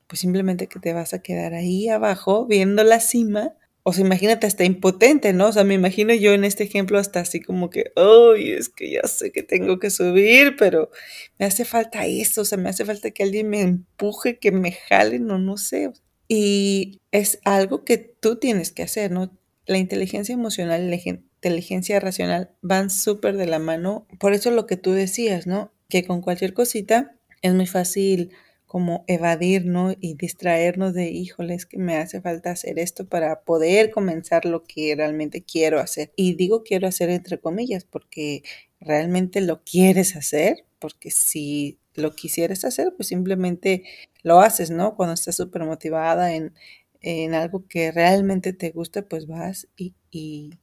pues 0.07 0.19
simplemente 0.19 0.67
que 0.67 0.79
te 0.79 0.93
vas 0.93 1.13
a 1.13 1.21
quedar 1.21 1.53
ahí 1.53 1.87
abajo 1.89 2.45
viendo 2.47 2.83
la 2.83 2.99
cima 2.99 3.53
o 3.89 3.93
sea, 3.93 4.05
imagínate 4.05 4.45
hasta 4.45 4.65
impotente, 4.65 5.33
¿no? 5.33 5.47
O 5.47 5.51
sea, 5.51 5.63
me 5.63 5.73
imagino 5.73 6.13
yo 6.13 6.33
en 6.33 6.43
este 6.43 6.63
ejemplo 6.63 6.99
hasta 6.99 7.21
así 7.21 7.41
como 7.41 7.69
que, 7.71 7.91
¡ay! 7.95 8.51
es 8.51 8.69
que 8.69 8.91
ya 8.91 9.01
sé 9.07 9.31
que 9.31 9.41
tengo 9.41 9.79
que 9.79 9.89
subir, 9.89 10.55
pero 10.57 10.91
me 11.39 11.47
hace 11.47 11.65
falta 11.65 12.05
eso, 12.05 12.41
o 12.41 12.45
sea, 12.45 12.59
me 12.59 12.69
hace 12.69 12.85
falta 12.85 13.09
que 13.11 13.23
alguien 13.23 13.49
me 13.49 13.61
empuje, 13.61 14.37
que 14.37 14.51
me 14.51 14.71
jale, 14.73 15.17
no, 15.17 15.39
no 15.39 15.57
sé. 15.57 15.91
Y 16.27 17.01
es 17.11 17.39
algo 17.45 17.83
que 17.83 17.97
tú 17.97 18.35
tienes 18.37 18.71
que 18.71 18.83
hacer, 18.83 19.09
¿no? 19.09 19.35
La 19.65 19.79
inteligencia 19.79 20.33
emocional 20.33 20.83
y 20.83 20.89
la 20.89 21.01
inteligencia 21.03 21.99
racional 21.99 22.51
van 22.61 22.91
súper 22.91 23.37
de 23.37 23.47
la 23.47 23.57
mano. 23.57 24.07
Por 24.19 24.33
eso 24.33 24.51
lo 24.51 24.67
que 24.67 24.77
tú 24.77 24.91
decías, 24.91 25.47
¿no? 25.47 25.73
Que 25.89 26.05
con 26.05 26.21
cualquier 26.21 26.53
cosita 26.53 27.15
es 27.41 27.53
muy 27.55 27.65
fácil 27.65 28.31
como 28.69 29.03
evadirnos 29.07 29.95
y 29.99 30.13
distraernos 30.13 30.93
de, 30.93 31.09
híjoles, 31.09 31.65
que 31.65 31.79
me 31.79 31.97
hace 31.97 32.21
falta 32.21 32.51
hacer 32.51 32.77
esto 32.77 33.09
para 33.09 33.41
poder 33.41 33.89
comenzar 33.89 34.45
lo 34.45 34.63
que 34.63 34.93
realmente 34.95 35.43
quiero 35.43 35.79
hacer. 35.79 36.13
Y 36.15 36.35
digo 36.35 36.61
quiero 36.61 36.87
hacer 36.87 37.09
entre 37.09 37.39
comillas 37.39 37.83
porque 37.83 38.43
realmente 38.79 39.41
lo 39.41 39.63
quieres 39.63 40.15
hacer, 40.15 40.65
porque 40.77 41.09
si 41.09 41.79
lo 41.95 42.13
quisieras 42.13 42.63
hacer, 42.63 42.93
pues 42.95 43.09
simplemente 43.09 43.85
lo 44.21 44.39
haces, 44.39 44.69
¿no? 44.69 44.95
Cuando 44.95 45.15
estás 45.15 45.35
súper 45.37 45.63
motivada 45.63 46.35
en, 46.35 46.53
en, 47.01 47.33
algo 47.33 47.65
que 47.67 47.91
realmente 47.91 48.53
te 48.53 48.69
gusta, 48.69 49.01
pues 49.01 49.25
vas 49.25 49.67
y, 49.77 49.95
y, 50.11 50.59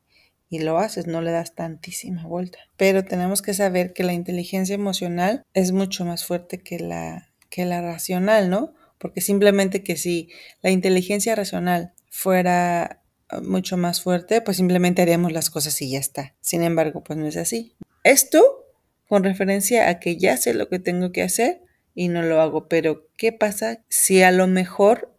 y 0.49 0.61
lo 0.61 0.79
haces, 0.79 1.09
no 1.09 1.23
le 1.23 1.33
das 1.33 1.57
tantísima 1.57 2.25
vuelta. 2.25 2.61
Pero 2.77 3.05
tenemos 3.05 3.43
que 3.43 3.53
saber 3.53 3.93
que 3.93 4.05
la 4.05 4.13
inteligencia 4.13 4.77
emocional 4.77 5.43
es 5.55 5.73
mucho 5.73 6.05
más 6.05 6.25
fuerte 6.25 6.59
que 6.59 6.79
la 6.79 7.33
que 7.49 7.65
la 7.65 7.83
racional, 7.83 8.51
¿no? 8.51 8.75
Porque 8.99 9.21
simplemente 9.21 9.83
que 9.83 9.97
si 9.97 10.31
la 10.63 10.71
inteligencia 10.71 11.35
racional 11.35 11.93
fuera 12.09 13.03
ah, 13.29 13.41
mucho 13.41 13.77
más 13.77 14.01
fuerte, 14.01 14.41
pues 14.41 14.57
simplemente 14.57 15.03
haríamos 15.03 15.33
las 15.33 15.51
cosas 15.51 15.81
y 15.83 15.91
ya 15.91 15.99
está. 15.99 16.35
Sin 16.41 16.63
embargo, 16.63 17.03
pues 17.05 17.19
no 17.19 17.27
es 17.27 17.37
así. 17.37 17.75
Esto 18.05 18.65
con 19.09 19.25
referencia 19.25 19.89
a 19.89 19.99
que 20.01 20.17
ya 20.17 20.37
sé 20.37 20.55
lo 20.55 20.69
que 20.69 20.79
tengo 20.79 21.13
que 21.13 21.23
hacer 21.23 21.63
y 21.95 22.09
no 22.09 22.23
lo 22.23 22.41
hago, 22.41 22.69
pero 22.69 23.09
¿qué 23.17 23.33
pasa 23.33 23.85
si 23.89 24.23
a 24.23 24.33
lo 24.33 24.47
mejor 24.47 25.15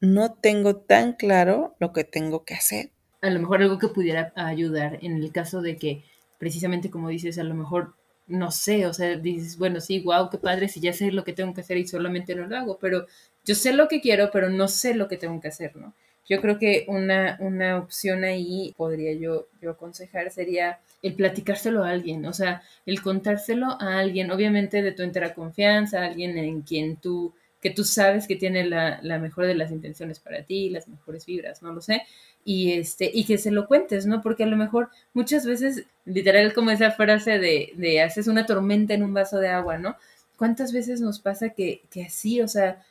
no 0.00 0.34
tengo 0.34 0.76
tan 0.76 1.12
claro 1.12 1.76
lo 1.78 1.92
que 1.92 2.04
tengo 2.04 2.44
que 2.44 2.54
hacer? 2.54 2.92
A 3.22 3.30
lo 3.30 3.40
mejor 3.40 3.62
algo 3.62 3.78
que 3.78 3.88
pudiera 3.88 4.32
ayudar 4.36 4.98
en 5.02 5.16
el 5.16 5.32
caso 5.32 5.62
de 5.62 5.76
que 5.76 6.04
precisamente 6.38 6.90
como 6.90 7.08
dices, 7.08 7.38
a 7.38 7.44
lo 7.44 7.54
mejor 7.54 7.94
no 8.26 8.50
sé, 8.50 8.86
o 8.86 8.92
sea, 8.92 9.16
dices, 9.16 9.56
bueno, 9.58 9.80
sí, 9.80 10.00
wow, 10.00 10.28
qué 10.30 10.38
padre, 10.38 10.68
si 10.68 10.80
ya 10.80 10.92
sé 10.92 11.12
lo 11.12 11.24
que 11.24 11.32
tengo 11.32 11.54
que 11.54 11.60
hacer 11.60 11.76
y 11.78 11.86
solamente 11.86 12.34
no 12.34 12.46
lo 12.46 12.56
hago, 12.56 12.78
pero 12.78 13.06
yo 13.44 13.54
sé 13.54 13.72
lo 13.72 13.88
que 13.88 14.00
quiero, 14.00 14.30
pero 14.32 14.50
no 14.50 14.68
sé 14.68 14.94
lo 14.94 15.08
que 15.08 15.16
tengo 15.16 15.40
que 15.40 15.48
hacer, 15.48 15.76
¿no? 15.76 15.94
Yo 16.28 16.40
creo 16.40 16.58
que 16.58 16.84
una, 16.88 17.36
una 17.40 17.78
opción 17.78 18.24
ahí, 18.24 18.74
podría 18.76 19.12
yo, 19.12 19.46
yo 19.60 19.70
aconsejar, 19.70 20.30
sería 20.32 20.80
el 21.02 21.14
platicárselo 21.14 21.84
a 21.84 21.90
alguien, 21.90 22.26
o 22.26 22.32
sea, 22.32 22.62
el 22.84 23.00
contárselo 23.00 23.80
a 23.80 23.98
alguien, 24.00 24.32
obviamente 24.32 24.82
de 24.82 24.90
tu 24.92 25.02
entera 25.04 25.34
confianza, 25.34 26.04
alguien 26.04 26.36
en 26.36 26.62
quien 26.62 26.96
tú, 26.96 27.32
que 27.60 27.70
tú 27.70 27.84
sabes 27.84 28.26
que 28.26 28.34
tiene 28.34 28.64
la, 28.64 28.98
la 29.02 29.18
mejor 29.20 29.46
de 29.46 29.54
las 29.54 29.70
intenciones 29.70 30.18
para 30.18 30.42
ti, 30.42 30.68
las 30.70 30.88
mejores 30.88 31.26
vibras, 31.26 31.62
no 31.62 31.72
lo 31.72 31.80
sé, 31.80 32.02
y 32.46 32.72
este 32.74 33.10
y 33.12 33.24
que 33.24 33.38
se 33.38 33.50
lo 33.50 33.66
cuentes, 33.66 34.06
¿no? 34.06 34.22
Porque 34.22 34.44
a 34.44 34.46
lo 34.46 34.56
mejor 34.56 34.88
muchas 35.14 35.44
veces, 35.44 35.84
literal 36.04 36.54
como 36.54 36.70
esa 36.70 36.92
frase 36.92 37.40
de, 37.40 37.72
de 37.74 38.00
haces 38.00 38.28
una 38.28 38.46
tormenta 38.46 38.94
en 38.94 39.02
un 39.02 39.12
vaso 39.12 39.38
de 39.38 39.48
agua, 39.48 39.78
¿no? 39.78 39.96
¿Cuántas 40.38 40.72
veces 40.72 41.00
nos 41.00 41.18
pasa 41.18 41.50
que, 41.50 41.82
que 41.90 42.04
así, 42.04 42.40
o 42.40 42.46
sea, 42.46 42.84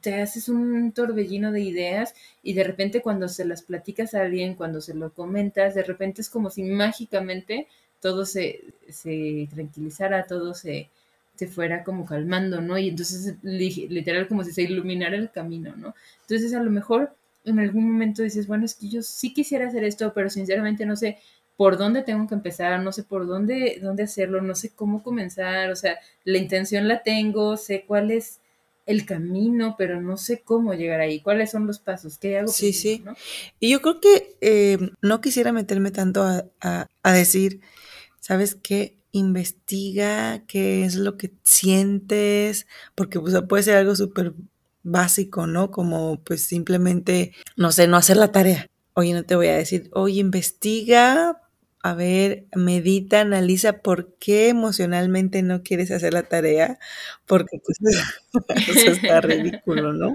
te 0.00 0.14
haces 0.22 0.48
un 0.48 0.92
torbellino 0.92 1.52
de 1.52 1.60
ideas 1.60 2.14
y 2.42 2.54
de 2.54 2.64
repente 2.64 3.02
cuando 3.02 3.28
se 3.28 3.44
las 3.44 3.60
platicas 3.62 4.14
a 4.14 4.22
alguien, 4.22 4.54
cuando 4.54 4.80
se 4.80 4.94
lo 4.94 5.10
comentas, 5.12 5.74
de 5.74 5.82
repente 5.82 6.22
es 6.22 6.30
como 6.30 6.48
si 6.48 6.62
mágicamente 6.62 7.68
todo 8.00 8.24
se, 8.24 8.64
se 8.88 9.46
tranquilizara, 9.52 10.26
todo 10.26 10.54
se, 10.54 10.88
se 11.34 11.48
fuera 11.48 11.84
como 11.84 12.06
calmando, 12.06 12.62
¿no? 12.62 12.78
Y 12.78 12.88
entonces 12.88 13.34
literal 13.42 14.26
como 14.26 14.42
si 14.42 14.52
se 14.52 14.62
iluminara 14.62 15.16
el 15.16 15.30
camino, 15.30 15.76
¿no? 15.76 15.94
Entonces 16.22 16.54
a 16.54 16.62
lo 16.62 16.70
mejor 16.70 17.14
en 17.46 17.58
algún 17.60 17.90
momento 17.90 18.22
dices, 18.22 18.46
bueno, 18.46 18.64
es 18.64 18.74
que 18.74 18.88
yo 18.88 19.02
sí 19.02 19.32
quisiera 19.32 19.68
hacer 19.68 19.84
esto, 19.84 20.12
pero 20.14 20.28
sinceramente 20.28 20.84
no 20.84 20.96
sé 20.96 21.18
por 21.56 21.78
dónde 21.78 22.02
tengo 22.02 22.26
que 22.26 22.34
empezar, 22.34 22.80
no 22.82 22.92
sé 22.92 23.02
por 23.02 23.26
dónde, 23.26 23.78
dónde 23.82 24.02
hacerlo, 24.02 24.42
no 24.42 24.54
sé 24.54 24.74
cómo 24.74 25.02
comenzar, 25.02 25.70
o 25.70 25.76
sea, 25.76 25.98
la 26.24 26.38
intención 26.38 26.86
la 26.86 27.02
tengo, 27.02 27.56
sé 27.56 27.84
cuál 27.86 28.10
es 28.10 28.40
el 28.84 29.06
camino, 29.06 29.74
pero 29.78 30.00
no 30.00 30.16
sé 30.16 30.42
cómo 30.42 30.74
llegar 30.74 31.00
ahí, 31.00 31.20
cuáles 31.20 31.50
son 31.50 31.66
los 31.66 31.78
pasos, 31.78 32.18
qué 32.18 32.38
hago. 32.38 32.48
Sí, 32.48 32.72
sí. 32.72 33.02
Y 33.58 33.70
yo 33.70 33.80
creo 33.80 34.00
que 34.00 34.36
eh, 34.40 34.78
no 35.00 35.20
quisiera 35.20 35.52
meterme 35.52 35.90
tanto 35.90 36.22
a, 36.22 36.44
a 37.02 37.12
decir, 37.12 37.60
¿sabes 38.20 38.54
qué? 38.54 38.96
Investiga 39.12 40.44
qué 40.46 40.84
es 40.84 40.94
lo 40.96 41.16
que 41.16 41.32
sientes, 41.42 42.66
porque 42.94 43.18
pues, 43.18 43.34
puede 43.48 43.62
ser 43.62 43.76
algo 43.76 43.96
súper 43.96 44.34
básico, 44.86 45.46
¿no? 45.46 45.70
Como 45.70 46.22
pues 46.22 46.42
simplemente, 46.42 47.32
no 47.56 47.72
sé, 47.72 47.88
no 47.88 47.96
hacer 47.96 48.16
la 48.16 48.32
tarea. 48.32 48.66
Oye, 48.94 49.12
no 49.12 49.24
te 49.24 49.36
voy 49.36 49.48
a 49.48 49.56
decir, 49.56 49.90
oye, 49.92 50.20
investiga, 50.20 51.42
a 51.82 51.94
ver, 51.94 52.46
medita, 52.54 53.20
analiza 53.20 53.80
por 53.82 54.16
qué 54.18 54.48
emocionalmente 54.48 55.42
no 55.42 55.62
quieres 55.62 55.90
hacer 55.90 56.14
la 56.14 56.22
tarea, 56.22 56.78
porque 57.26 57.58
pues 57.64 57.78
eso 58.68 58.90
está 58.92 59.20
ridículo, 59.20 59.92
¿no? 59.92 60.12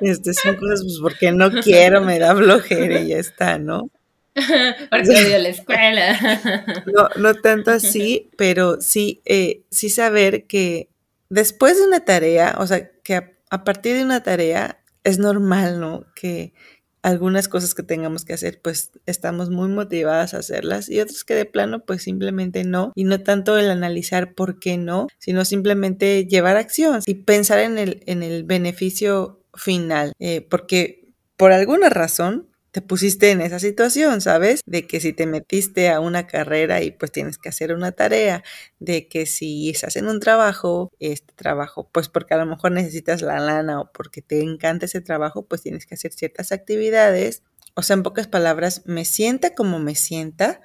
Este, 0.00 0.34
son 0.34 0.56
cosas, 0.56 0.82
pues 0.84 0.98
porque 1.00 1.32
no 1.32 1.50
quiero, 1.50 2.02
me 2.02 2.18
da 2.18 2.36
flojera 2.36 3.00
y 3.00 3.08
ya 3.08 3.18
está, 3.18 3.58
¿no? 3.58 3.90
Porque 4.90 5.10
odio 5.10 5.38
la 5.40 5.48
escuela. 5.50 6.40
No, 6.86 7.08
no 7.16 7.34
tanto 7.34 7.70
así, 7.70 8.30
pero 8.38 8.80
sí, 8.80 9.20
eh, 9.26 9.64
sí 9.70 9.90
saber 9.90 10.46
que 10.46 10.88
después 11.28 11.76
de 11.76 11.86
una 11.86 12.00
tarea, 12.06 12.56
o 12.58 12.66
sea, 12.66 12.90
que 13.02 13.14
a 13.52 13.64
partir 13.64 13.94
de 13.96 14.02
una 14.02 14.22
tarea 14.22 14.82
es 15.04 15.18
normal, 15.18 15.78
¿no? 15.78 16.06
Que 16.14 16.54
algunas 17.02 17.48
cosas 17.48 17.74
que 17.74 17.82
tengamos 17.82 18.24
que 18.24 18.32
hacer, 18.32 18.62
pues 18.62 18.92
estamos 19.04 19.50
muy 19.50 19.68
motivadas 19.68 20.32
a 20.32 20.38
hacerlas 20.38 20.88
y 20.88 21.00
otras 21.00 21.22
que 21.22 21.34
de 21.34 21.44
plano, 21.44 21.84
pues 21.84 22.02
simplemente 22.02 22.64
no. 22.64 22.92
Y 22.94 23.04
no 23.04 23.20
tanto 23.20 23.58
el 23.58 23.70
analizar 23.70 24.34
por 24.34 24.58
qué 24.58 24.78
no, 24.78 25.06
sino 25.18 25.44
simplemente 25.44 26.26
llevar 26.26 26.56
acción 26.56 27.02
y 27.04 27.14
pensar 27.14 27.58
en 27.58 27.76
el, 27.76 28.02
en 28.06 28.22
el 28.22 28.44
beneficio 28.44 29.44
final. 29.52 30.14
Eh, 30.18 30.46
porque 30.48 31.10
por 31.36 31.52
alguna 31.52 31.90
razón, 31.90 32.48
te 32.72 32.80
pusiste 32.80 33.30
en 33.30 33.42
esa 33.42 33.58
situación, 33.58 34.22
¿sabes? 34.22 34.62
De 34.64 34.86
que 34.86 34.98
si 34.98 35.12
te 35.12 35.26
metiste 35.26 35.90
a 35.90 36.00
una 36.00 36.26
carrera 36.26 36.82
y 36.82 36.90
pues 36.90 37.12
tienes 37.12 37.36
que 37.36 37.50
hacer 37.50 37.74
una 37.74 37.92
tarea, 37.92 38.42
de 38.80 39.08
que 39.08 39.26
si 39.26 39.68
estás 39.68 39.96
en 39.96 40.08
un 40.08 40.20
trabajo, 40.20 40.90
este 40.98 41.34
trabajo, 41.34 41.88
pues 41.92 42.08
porque 42.08 42.32
a 42.32 42.38
lo 42.38 42.46
mejor 42.46 42.72
necesitas 42.72 43.20
la 43.20 43.38
lana 43.38 43.82
o 43.82 43.92
porque 43.92 44.22
te 44.22 44.40
encanta 44.40 44.86
ese 44.86 45.02
trabajo, 45.02 45.44
pues 45.44 45.62
tienes 45.62 45.84
que 45.84 45.94
hacer 45.94 46.12
ciertas 46.14 46.50
actividades. 46.50 47.42
O 47.74 47.82
sea, 47.82 47.94
en 47.94 48.02
pocas 48.02 48.26
palabras, 48.26 48.82
me 48.86 49.04
sienta 49.04 49.54
como 49.54 49.78
me 49.78 49.94
sienta, 49.94 50.62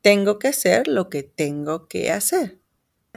tengo 0.00 0.40
que 0.40 0.48
hacer 0.48 0.88
lo 0.88 1.08
que 1.08 1.22
tengo 1.22 1.86
que 1.86 2.10
hacer. 2.10 2.58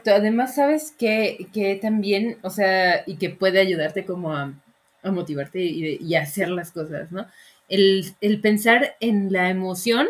Además, 0.06 0.54
sabes 0.54 0.94
que, 0.96 1.48
que 1.52 1.76
también, 1.76 2.38
o 2.44 2.52
sea, 2.52 3.04
y 3.08 3.16
que 3.16 3.32
puede 3.32 3.60
ayudarte 3.60 4.06
como 4.06 4.34
a, 4.34 4.54
a 5.02 5.12
motivarte 5.12 5.64
y, 5.64 5.98
y, 6.00 6.16
hacer 6.16 6.50
las 6.50 6.72
cosas, 6.72 7.12
¿no? 7.12 7.26
El, 7.68 8.06
el 8.22 8.42
pensar 8.42 8.96
en 9.00 9.32
la 9.32 9.50
emoción 9.50 10.08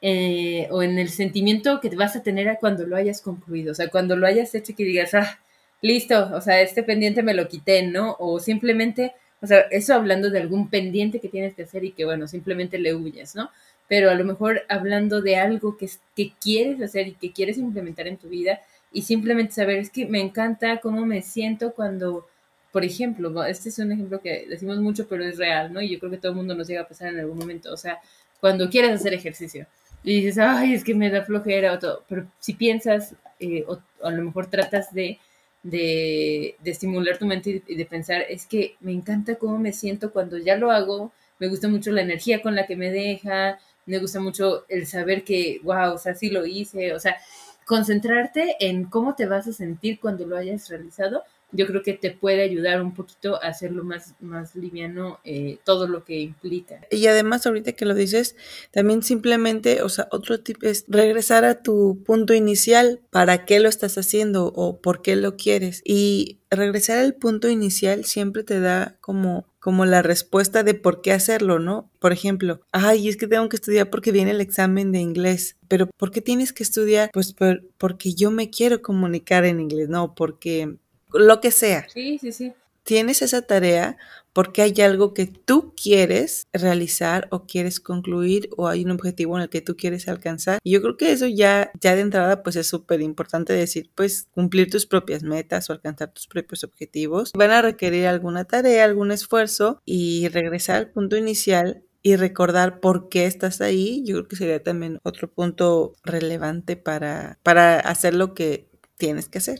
eh, 0.00 0.68
o 0.70 0.82
en 0.82 0.98
el 0.98 1.08
sentimiento 1.08 1.80
que 1.80 1.90
vas 1.96 2.16
a 2.16 2.22
tener 2.22 2.56
cuando 2.60 2.86
lo 2.86 2.96
hayas 2.96 3.20
concluido, 3.20 3.72
o 3.72 3.74
sea, 3.74 3.88
cuando 3.88 4.16
lo 4.16 4.26
hayas 4.26 4.54
hecho 4.54 4.72
y 4.72 4.74
que 4.76 4.84
digas, 4.84 5.14
ah, 5.14 5.40
listo, 5.82 6.30
o 6.34 6.40
sea, 6.40 6.60
este 6.60 6.82
pendiente 6.82 7.22
me 7.22 7.34
lo 7.34 7.48
quité, 7.48 7.82
¿no? 7.82 8.16
O 8.18 8.38
simplemente, 8.40 9.12
o 9.40 9.46
sea, 9.46 9.60
eso 9.70 9.94
hablando 9.94 10.30
de 10.30 10.38
algún 10.40 10.70
pendiente 10.70 11.20
que 11.20 11.28
tienes 11.28 11.54
que 11.54 11.62
hacer 11.64 11.84
y 11.84 11.92
que, 11.92 12.04
bueno, 12.04 12.28
simplemente 12.28 12.78
le 12.78 12.94
huyes, 12.94 13.34
¿no? 13.34 13.50
Pero 13.88 14.10
a 14.10 14.14
lo 14.14 14.24
mejor 14.24 14.62
hablando 14.68 15.20
de 15.22 15.36
algo 15.36 15.76
que, 15.76 15.88
que 16.14 16.32
quieres 16.40 16.80
hacer 16.82 17.08
y 17.08 17.14
que 17.14 17.32
quieres 17.32 17.58
implementar 17.58 18.06
en 18.06 18.18
tu 18.18 18.28
vida, 18.28 18.60
y 18.92 19.02
simplemente 19.02 19.52
saber, 19.52 19.78
es 19.78 19.90
que 19.90 20.06
me 20.06 20.20
encanta 20.20 20.78
cómo 20.80 21.04
me 21.04 21.22
siento 21.22 21.72
cuando, 21.74 22.26
por 22.72 22.84
ejemplo, 22.84 23.44
este 23.44 23.68
es 23.70 23.78
un 23.78 23.92
ejemplo 23.92 24.20
que 24.20 24.46
decimos 24.48 24.78
mucho, 24.78 25.08
pero 25.08 25.24
es 25.24 25.38
real, 25.38 25.72
¿no? 25.72 25.80
Y 25.80 25.90
yo 25.90 25.98
creo 25.98 26.10
que 26.10 26.18
todo 26.18 26.32
el 26.32 26.36
mundo 26.36 26.54
nos 26.54 26.68
llega 26.68 26.82
a 26.82 26.88
pasar 26.88 27.08
en 27.08 27.20
algún 27.20 27.38
momento, 27.38 27.72
o 27.72 27.76
sea, 27.76 27.98
cuando 28.40 28.68
quieres 28.68 28.92
hacer 28.92 29.14
ejercicio 29.14 29.66
y 30.04 30.20
dices, 30.22 30.38
ay, 30.38 30.74
es 30.74 30.84
que 30.84 30.94
me 30.94 31.10
da 31.10 31.24
flojera 31.24 31.72
o 31.72 31.78
todo, 31.78 32.04
pero 32.08 32.26
si 32.38 32.54
piensas, 32.54 33.14
eh, 33.40 33.64
o, 33.66 33.78
a 34.02 34.10
lo 34.10 34.22
mejor 34.22 34.46
tratas 34.46 34.92
de, 34.92 35.18
de, 35.62 36.56
de 36.62 36.70
estimular 36.70 37.18
tu 37.18 37.26
mente 37.26 37.62
y 37.66 37.74
de 37.74 37.86
pensar, 37.86 38.22
es 38.28 38.46
que 38.46 38.76
me 38.80 38.92
encanta 38.92 39.36
cómo 39.36 39.58
me 39.58 39.72
siento 39.72 40.12
cuando 40.12 40.38
ya 40.38 40.56
lo 40.56 40.70
hago, 40.70 41.12
me 41.38 41.48
gusta 41.48 41.68
mucho 41.68 41.90
la 41.92 42.02
energía 42.02 42.42
con 42.42 42.54
la 42.54 42.66
que 42.66 42.76
me 42.76 42.90
deja, 42.90 43.58
me 43.86 43.98
gusta 43.98 44.20
mucho 44.20 44.66
el 44.68 44.86
saber 44.86 45.24
que, 45.24 45.60
wow, 45.62 45.94
o 45.94 45.98
sea, 45.98 46.14
sí 46.14 46.30
lo 46.30 46.44
hice, 46.46 46.92
o 46.92 47.00
sea, 47.00 47.16
concentrarte 47.64 48.56
en 48.60 48.84
cómo 48.84 49.14
te 49.14 49.26
vas 49.26 49.46
a 49.46 49.52
sentir 49.52 50.00
cuando 50.00 50.26
lo 50.26 50.36
hayas 50.36 50.68
realizado, 50.68 51.22
yo 51.52 51.66
creo 51.66 51.82
que 51.82 51.94
te 51.94 52.10
puede 52.10 52.42
ayudar 52.42 52.82
un 52.82 52.94
poquito 52.94 53.42
a 53.42 53.48
hacerlo 53.48 53.84
más, 53.84 54.14
más 54.20 54.54
liviano 54.54 55.18
eh, 55.24 55.58
todo 55.64 55.88
lo 55.88 56.04
que 56.04 56.20
implica. 56.20 56.80
Y 56.90 57.06
además, 57.06 57.46
ahorita 57.46 57.72
que 57.72 57.86
lo 57.86 57.94
dices, 57.94 58.36
también 58.70 59.02
simplemente, 59.02 59.82
o 59.82 59.88
sea, 59.88 60.08
otro 60.10 60.40
tip 60.40 60.62
es 60.62 60.84
regresar 60.88 61.44
a 61.44 61.62
tu 61.62 62.02
punto 62.04 62.34
inicial, 62.34 63.00
para 63.10 63.44
qué 63.44 63.60
lo 63.60 63.68
estás 63.68 63.96
haciendo 63.98 64.52
o 64.54 64.78
por 64.78 65.02
qué 65.02 65.16
lo 65.16 65.36
quieres. 65.36 65.82
Y 65.84 66.38
regresar 66.50 66.98
al 66.98 67.14
punto 67.14 67.48
inicial 67.48 68.04
siempre 68.04 68.42
te 68.42 68.60
da 68.60 68.96
como 69.00 69.46
como 69.60 69.84
la 69.84 70.00
respuesta 70.00 70.62
de 70.62 70.72
por 70.72 71.02
qué 71.02 71.12
hacerlo, 71.12 71.58
¿no? 71.58 71.90
Por 71.98 72.12
ejemplo, 72.12 72.60
ay, 72.72 73.08
es 73.08 73.18
que 73.18 73.26
tengo 73.26 73.50
que 73.50 73.56
estudiar 73.56 73.90
porque 73.90 74.12
viene 74.12 74.30
el 74.30 74.40
examen 74.40 74.92
de 74.92 75.00
inglés, 75.00 75.56
pero 75.66 75.88
¿por 75.88 76.10
qué 76.10 76.22
tienes 76.22 76.54
que 76.54 76.62
estudiar? 76.62 77.10
Pues 77.12 77.34
por, 77.34 77.62
porque 77.76 78.14
yo 78.14 78.30
me 78.30 78.48
quiero 78.48 78.80
comunicar 78.80 79.44
en 79.44 79.60
inglés, 79.60 79.90
no, 79.90 80.14
porque 80.14 80.76
lo 81.12 81.40
que 81.40 81.50
sea. 81.50 81.86
Sí, 81.88 82.18
sí, 82.18 82.32
sí. 82.32 82.52
Tienes 82.84 83.20
esa 83.20 83.42
tarea 83.42 83.98
porque 84.32 84.62
hay 84.62 84.72
algo 84.82 85.14
que 85.14 85.26
tú 85.26 85.74
quieres 85.74 86.46
realizar 86.52 87.26
o 87.30 87.44
quieres 87.44 87.80
concluir 87.80 88.48
o 88.56 88.68
hay 88.68 88.84
un 88.84 88.92
objetivo 88.92 89.36
en 89.36 89.42
el 89.42 89.48
que 89.48 89.60
tú 89.60 89.76
quieres 89.76 90.08
alcanzar. 90.08 90.58
Y 90.62 90.70
yo 90.70 90.80
creo 90.80 90.96
que 90.96 91.12
eso 91.12 91.26
ya, 91.26 91.70
ya 91.80 91.94
de 91.94 92.02
entrada 92.02 92.42
pues 92.42 92.56
es 92.56 92.66
súper 92.66 93.00
importante 93.00 93.52
decir, 93.52 93.90
pues 93.94 94.28
cumplir 94.30 94.70
tus 94.70 94.86
propias 94.86 95.22
metas 95.22 95.68
o 95.68 95.72
alcanzar 95.72 96.12
tus 96.12 96.28
propios 96.28 96.64
objetivos. 96.64 97.32
Van 97.32 97.50
a 97.50 97.62
requerir 97.62 98.06
alguna 98.06 98.44
tarea, 98.44 98.84
algún 98.84 99.10
esfuerzo 99.10 99.82
y 99.84 100.28
regresar 100.28 100.76
al 100.76 100.90
punto 100.90 101.16
inicial 101.16 101.82
y 102.02 102.16
recordar 102.16 102.80
por 102.80 103.08
qué 103.08 103.26
estás 103.26 103.60
ahí, 103.60 104.02
yo 104.04 104.14
creo 104.16 104.28
que 104.28 104.36
sería 104.36 104.62
también 104.62 105.00
otro 105.02 105.28
punto 105.28 105.94
relevante 106.04 106.76
para, 106.76 107.38
para 107.42 107.80
hacer 107.80 108.14
lo 108.14 108.34
que 108.34 108.68
tienes 108.96 109.28
que 109.28 109.38
hacer. 109.38 109.58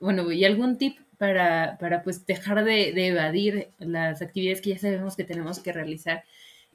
Bueno, 0.00 0.30
¿y 0.32 0.44
algún 0.44 0.78
tip 0.78 0.98
para, 1.18 1.76
para 1.78 2.02
pues 2.02 2.26
dejar 2.26 2.64
de, 2.64 2.92
de, 2.92 3.08
evadir 3.08 3.70
las 3.78 4.22
actividades 4.22 4.60
que 4.60 4.70
ya 4.70 4.78
sabemos 4.78 5.16
que 5.16 5.24
tenemos 5.24 5.58
que 5.58 5.72
realizar? 5.72 6.24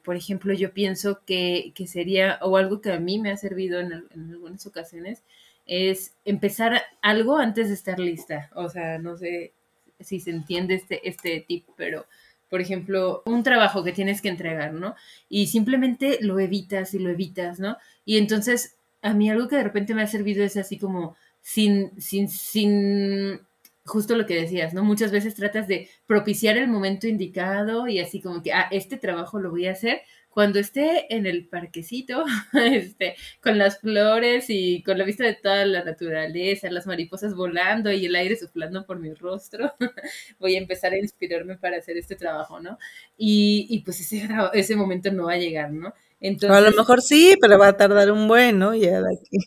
Por 0.02 0.16
ejemplo, 0.16 0.52
yo 0.52 0.74
pienso 0.74 1.20
que, 1.24 1.72
que 1.74 1.86
sería, 1.86 2.38
o 2.42 2.56
algo 2.56 2.80
que 2.80 2.92
a 2.92 3.00
mí 3.00 3.18
me 3.18 3.30
ha 3.30 3.36
servido 3.36 3.80
en, 3.80 3.92
en, 4.10 4.30
algunas 4.30 4.66
ocasiones, 4.66 5.22
es 5.66 6.14
empezar 6.26 6.82
algo 7.00 7.38
antes 7.38 7.68
de 7.68 7.74
estar 7.74 7.98
lista. 7.98 8.50
O 8.54 8.68
sea, 8.68 8.98
no 8.98 9.16
sé 9.16 9.52
si 10.00 10.20
se 10.20 10.30
entiende 10.30 10.74
este, 10.74 11.08
este 11.08 11.40
tip, 11.46 11.66
pero 11.76 12.06
por 12.54 12.60
ejemplo, 12.60 13.22
un 13.26 13.42
trabajo 13.42 13.82
que 13.82 13.92
tienes 13.92 14.22
que 14.22 14.28
entregar, 14.28 14.74
¿no? 14.74 14.94
Y 15.28 15.48
simplemente 15.48 16.18
lo 16.20 16.38
evitas 16.38 16.94
y 16.94 17.00
lo 17.00 17.10
evitas, 17.10 17.58
¿no? 17.58 17.78
Y 18.04 18.18
entonces, 18.18 18.76
a 19.02 19.12
mí 19.12 19.28
algo 19.28 19.48
que 19.48 19.56
de 19.56 19.64
repente 19.64 19.92
me 19.92 20.02
ha 20.02 20.06
servido 20.06 20.44
es 20.44 20.56
así 20.56 20.78
como, 20.78 21.16
sin, 21.44 22.00
sin, 22.00 22.28
sin, 22.28 23.40
justo 23.84 24.16
lo 24.16 24.24
que 24.26 24.34
decías, 24.34 24.72
¿no? 24.72 24.82
Muchas 24.82 25.12
veces 25.12 25.34
tratas 25.34 25.68
de 25.68 25.90
propiciar 26.06 26.56
el 26.56 26.68
momento 26.68 27.06
indicado 27.06 27.86
y 27.86 28.00
así 28.00 28.22
como 28.22 28.42
que, 28.42 28.52
ah, 28.54 28.66
este 28.70 28.96
trabajo 28.96 29.38
lo 29.38 29.50
voy 29.50 29.66
a 29.66 29.72
hacer 29.72 30.00
cuando 30.30 30.58
esté 30.58 31.14
en 31.14 31.26
el 31.26 31.46
parquecito, 31.48 32.24
este, 32.54 33.14
con 33.42 33.58
las 33.58 33.78
flores 33.80 34.46
y 34.48 34.82
con 34.82 34.98
la 34.98 35.04
vista 35.04 35.24
de 35.24 35.34
toda 35.34 35.66
la 35.66 35.84
naturaleza, 35.84 36.70
las 36.70 36.86
mariposas 36.86 37.34
volando 37.36 37.92
y 37.92 38.06
el 38.06 38.16
aire 38.16 38.34
soplando 38.36 38.86
por 38.86 38.98
mi 38.98 39.12
rostro, 39.14 39.74
voy 40.40 40.56
a 40.56 40.58
empezar 40.58 40.92
a 40.94 40.98
inspirarme 40.98 41.56
para 41.58 41.76
hacer 41.76 41.98
este 41.98 42.16
trabajo, 42.16 42.58
¿no? 42.58 42.78
Y, 43.18 43.66
y 43.68 43.80
pues 43.80 44.00
ese, 44.00 44.26
ese 44.54 44.76
momento 44.76 45.12
no 45.12 45.26
va 45.26 45.34
a 45.34 45.38
llegar, 45.38 45.70
¿no? 45.72 45.92
Entonces, 46.24 46.56
a 46.56 46.60
lo 46.62 46.74
mejor 46.74 47.02
sí, 47.02 47.36
pero 47.38 47.58
va 47.58 47.68
a 47.68 47.76
tardar 47.76 48.10
un 48.10 48.26
buen, 48.26 48.58
¿no? 48.58 48.74
Ya 48.74 49.02
de 49.02 49.14
aquí. 49.14 49.38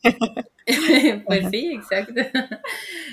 pues 1.25 1.47
sí, 1.49 1.71
exacto. 1.73 2.21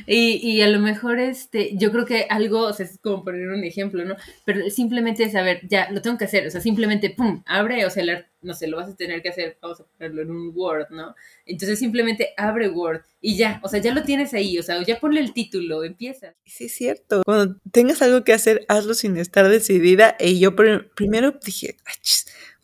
Y, 0.06 0.36
y, 0.46 0.60
a 0.60 0.68
lo 0.68 0.80
mejor 0.80 1.18
este, 1.18 1.74
yo 1.74 1.90
creo 1.90 2.04
que 2.04 2.26
algo, 2.28 2.60
o 2.60 2.72
sea, 2.74 2.84
es 2.84 2.98
como 2.98 3.24
poner 3.24 3.48
un 3.48 3.64
ejemplo, 3.64 4.04
¿no? 4.04 4.16
Pero 4.44 4.68
simplemente 4.68 5.30
saber, 5.30 5.66
ya, 5.66 5.90
lo 5.90 6.02
tengo 6.02 6.18
que 6.18 6.26
hacer, 6.26 6.46
o 6.46 6.50
sea, 6.50 6.60
simplemente, 6.60 7.08
pum, 7.08 7.42
abre, 7.46 7.86
o 7.86 7.90
sea, 7.90 8.04
no 8.42 8.52
sé, 8.52 8.66
lo 8.66 8.76
vas 8.76 8.90
a 8.90 8.96
tener 8.96 9.22
que 9.22 9.30
hacer, 9.30 9.56
vamos 9.62 9.80
a 9.80 9.84
ponerlo 9.84 10.20
en 10.20 10.30
un 10.30 10.52
Word, 10.54 10.90
¿no? 10.90 11.14
Entonces 11.46 11.78
simplemente 11.78 12.34
abre 12.36 12.68
Word 12.68 13.00
y 13.22 13.38
ya, 13.38 13.60
o 13.62 13.68
sea, 13.70 13.80
ya 13.80 13.94
lo 13.94 14.02
tienes 14.02 14.34
ahí, 14.34 14.58
o 14.58 14.62
sea, 14.62 14.82
ya 14.84 15.00
ponle 15.00 15.20
el 15.20 15.32
título, 15.32 15.84
empieza. 15.84 16.34
Sí, 16.44 16.66
es 16.66 16.74
cierto. 16.74 17.22
Cuando 17.24 17.56
tengas 17.72 18.02
algo 18.02 18.24
que 18.24 18.34
hacer, 18.34 18.66
hazlo 18.68 18.92
sin 18.92 19.16
estar 19.16 19.48
decidida. 19.48 20.16
Y 20.20 20.38
yo 20.38 20.54
primero 20.54 21.38
dije, 21.42 21.78
Ay, 21.86 21.94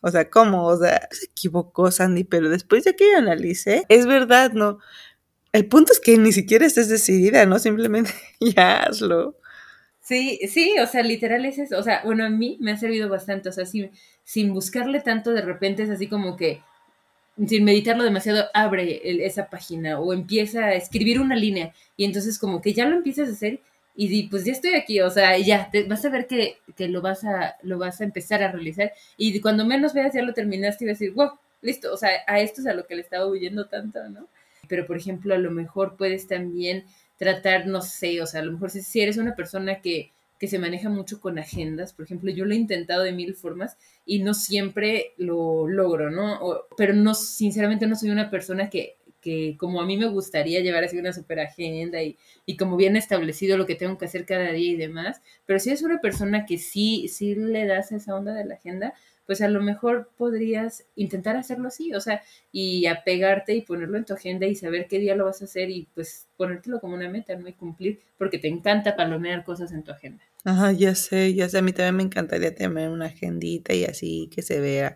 o 0.01 0.09
sea, 0.09 0.29
¿cómo? 0.29 0.65
O 0.65 0.77
sea, 0.77 1.07
se 1.11 1.25
equivocó 1.25 1.91
Sandy, 1.91 2.23
pero 2.23 2.49
después 2.49 2.83
de 2.83 2.95
que 2.95 3.11
yo 3.11 3.17
analicé, 3.17 3.85
es 3.87 4.07
verdad, 4.07 4.51
¿no? 4.53 4.79
El 5.53 5.67
punto 5.67 5.91
es 5.91 5.99
que 5.99 6.17
ni 6.17 6.31
siquiera 6.31 6.65
estés 6.65 6.89
decidida, 6.89 7.45
¿no? 7.45 7.59
Simplemente 7.59 8.11
ya 8.39 8.83
hazlo. 8.83 9.37
Sí, 10.01 10.39
sí, 10.47 10.75
o 10.81 10.87
sea, 10.87 11.03
literal 11.03 11.45
es 11.45 11.59
eso. 11.59 11.77
O 11.77 11.83
sea, 11.83 12.01
bueno, 12.03 12.25
a 12.25 12.29
mí 12.29 12.57
me 12.59 12.71
ha 12.71 12.77
servido 12.77 13.09
bastante. 13.09 13.49
O 13.49 13.51
sea, 13.51 13.65
sin, 13.65 13.91
sin 14.23 14.53
buscarle 14.53 15.01
tanto, 15.01 15.31
de 15.31 15.41
repente 15.41 15.83
es 15.83 15.89
así 15.89 16.07
como 16.07 16.35
que, 16.35 16.61
sin 17.47 17.63
meditarlo 17.63 18.03
demasiado, 18.03 18.45
abre 18.53 19.01
esa 19.25 19.49
página 19.49 19.99
o 19.99 20.13
empieza 20.13 20.65
a 20.65 20.73
escribir 20.73 21.21
una 21.21 21.35
línea. 21.35 21.73
Y 21.95 22.05
entonces 22.05 22.39
como 22.39 22.61
que 22.61 22.73
ya 22.73 22.85
lo 22.85 22.95
empiezas 22.95 23.29
a 23.29 23.33
hacer 23.33 23.61
y 23.95 24.27
pues 24.29 24.45
ya 24.45 24.53
estoy 24.53 24.75
aquí, 24.75 25.01
o 25.01 25.09
sea, 25.09 25.37
ya, 25.37 25.69
vas 25.87 26.05
a 26.05 26.09
ver 26.09 26.27
que, 26.27 26.57
que, 26.75 26.87
lo, 26.87 27.01
vas 27.01 27.23
a, 27.23 27.57
lo 27.61 27.77
vas 27.77 28.01
a 28.01 28.03
empezar 28.03 28.41
a 28.41 28.51
realizar 28.51 28.93
y 29.17 29.39
cuando 29.41 29.65
menos 29.65 29.93
veas 29.93 30.13
ya 30.13 30.21
lo 30.21 30.33
terminaste 30.33 30.85
y 30.85 30.87
vas 30.87 30.97
a 30.97 30.99
decir, 30.99 31.13
wow, 31.13 31.31
listo, 31.61 31.93
o 31.93 31.97
sea, 31.97 32.09
a 32.27 32.39
esto 32.39 32.61
es 32.61 32.67
a 32.67 32.73
lo 32.73 32.85
que 32.85 32.95
le 32.95 33.01
estaba 33.01 33.27
huyendo 33.27 33.67
tanto, 33.67 34.07
¿no? 34.09 34.27
Pero, 34.67 34.87
por 34.87 34.97
ejemplo, 34.97 35.33
a 35.33 35.37
lo 35.37 35.51
mejor 35.51 35.97
puedes 35.97 36.27
también 36.27 36.85
tratar, 37.17 37.67
no 37.67 37.81
sé, 37.81 38.21
o 38.21 38.25
sea, 38.25 38.41
a 38.41 38.45
lo 38.45 38.53
mejor 38.53 38.69
si, 38.69 38.81
si 38.81 39.01
eres 39.01 39.17
una 39.17 39.35
persona 39.35 39.81
que, 39.81 40.11
que 40.39 40.47
se 40.47 40.57
maneja 40.57 40.89
mucho 40.89 41.21
con 41.21 41.37
agendas, 41.37 41.93
por 41.93 42.05
ejemplo, 42.05 42.31
yo 42.31 42.45
lo 42.45 42.53
he 42.53 42.57
intentado 42.57 43.03
de 43.03 43.11
mil 43.11 43.35
formas 43.35 43.77
y 44.05 44.23
no 44.23 44.33
siempre 44.33 45.13
lo 45.17 45.67
logro, 45.67 46.09
¿no? 46.09 46.39
O, 46.41 46.65
pero 46.77 46.93
no, 46.93 47.13
sinceramente 47.13 47.85
no 47.85 47.95
soy 47.95 48.09
una 48.09 48.31
persona 48.31 48.69
que 48.69 48.95
que 49.21 49.55
como 49.57 49.81
a 49.81 49.85
mí 49.85 49.97
me 49.97 50.07
gustaría 50.07 50.61
llevar 50.61 50.83
así 50.83 50.97
una 50.97 51.13
super 51.13 51.39
agenda 51.39 52.01
y, 52.01 52.17
y, 52.45 52.57
como 52.57 52.75
bien 52.77 52.95
establecido 52.95 53.57
lo 53.57 53.65
que 53.65 53.75
tengo 53.75 53.97
que 53.97 54.05
hacer 54.05 54.25
cada 54.25 54.51
día 54.51 54.71
y 54.71 54.75
demás, 54.75 55.21
pero 55.45 55.59
si 55.59 55.71
es 55.71 55.81
una 55.83 56.01
persona 56.01 56.45
que 56.45 56.57
sí, 56.57 57.07
sí 57.07 57.35
le 57.35 57.65
das 57.65 57.91
esa 57.91 58.15
onda 58.15 58.33
de 58.33 58.45
la 58.45 58.55
agenda, 58.55 58.93
pues 59.25 59.41
a 59.41 59.47
lo 59.47 59.61
mejor 59.61 60.09
podrías 60.17 60.83
intentar 60.95 61.37
hacerlo 61.37 61.69
así, 61.69 61.93
o 61.93 62.01
sea, 62.01 62.21
y 62.51 62.85
apegarte 62.87 63.53
y 63.53 63.61
ponerlo 63.61 63.97
en 63.97 64.03
tu 64.03 64.13
agenda 64.13 64.45
y 64.45 64.55
saber 64.55 64.87
qué 64.89 64.99
día 64.99 65.15
lo 65.15 65.25
vas 65.25 65.41
a 65.41 65.45
hacer 65.45 65.69
y 65.69 65.87
pues 65.93 66.27
ponértelo 66.35 66.81
como 66.81 66.95
una 66.95 67.09
meta, 67.09 67.35
¿no? 67.35 67.47
Y 67.47 67.53
cumplir, 67.53 68.01
porque 68.17 68.39
te 68.39 68.49
encanta 68.49 68.95
palomear 68.95 69.45
cosas 69.45 69.71
en 69.71 69.83
tu 69.83 69.91
agenda. 69.91 70.21
Ajá, 70.43 70.71
ya 70.71 70.95
sé, 70.95 71.33
ya 71.33 71.47
sé. 71.47 71.59
A 71.59 71.61
mí 71.61 71.71
también 71.71 71.95
me 71.95 72.03
encantaría 72.03 72.53
tener 72.53 72.89
una 72.89 73.05
agendita 73.05 73.73
y 73.73 73.85
así 73.85 74.29
que 74.33 74.41
se 74.41 74.59
vea 74.59 74.95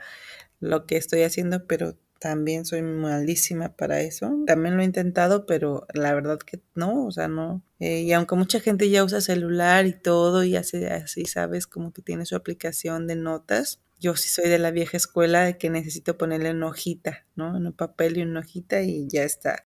lo 0.60 0.86
que 0.86 0.98
estoy 0.98 1.22
haciendo, 1.22 1.66
pero 1.66 1.96
también 2.20 2.66
soy 2.66 2.82
malísima 2.82 3.70
para 3.70 4.02
eso. 4.02 4.44
También 4.46 4.76
lo 4.76 4.82
he 4.82 4.86
intentado, 4.86 5.46
pero 5.46 5.86
la 5.94 6.14
verdad 6.14 6.40
que 6.40 6.60
no, 6.74 7.06
o 7.06 7.12
sea, 7.12 7.28
no. 7.28 7.62
Eh, 7.80 8.02
y 8.02 8.14
aunque 8.14 8.36
mucha 8.36 8.60
gente 8.60 8.90
ya 8.90 9.04
usa 9.04 9.22
celular 9.22 9.86
y 9.86 9.94
todo 9.94 10.44
y 10.44 10.56
hace 10.56 10.88
así, 10.88 11.26
sabes, 11.26 11.68
como 11.68 11.92
que 11.94 12.02
tiene 12.02 12.26
su 12.26 12.36
aplicación 12.36 13.08
de 13.08 13.16
notas. 13.16 13.82
Yo 14.00 14.16
sí 14.16 14.30
soy 14.30 14.50
de 14.50 14.60
la 14.60 14.72
vieja 14.72 14.98
escuela 14.98 15.46
de 15.46 15.58
que 15.58 15.70
necesito 15.70 16.18
ponerle 16.18 16.52
una 16.52 16.68
hojita, 16.68 17.26
¿no? 17.36 17.56
En 17.58 17.68
un 17.68 17.74
papel 17.74 18.18
y 18.18 18.22
una 18.24 18.42
hojita 18.42 18.82
y 18.82 19.08
ya 19.08 19.24
está. 19.24 19.66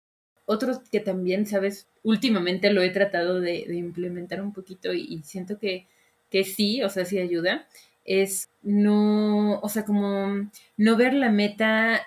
Otro 0.46 0.82
que 0.90 1.00
también, 1.00 1.46
sabes, 1.46 1.86
últimamente 2.02 2.70
lo 2.72 2.82
he 2.82 2.90
tratado 2.90 3.40
de, 3.40 3.64
implementar 3.74 4.42
un 4.42 4.52
poquito 4.52 4.92
y, 4.92 5.22
siento 5.24 5.58
que, 5.58 5.86
que 6.30 6.44
sí, 6.44 6.82
o 6.82 6.90
sea, 6.90 7.04
sí 7.04 7.18
ayuda, 7.18 7.66
es 8.04 8.50
no, 8.62 9.58
o 9.60 9.68
sea, 9.68 9.84
como 9.84 10.50
no 10.76 10.96
ver 10.96 11.14
la 11.14 11.30
meta 11.30 12.06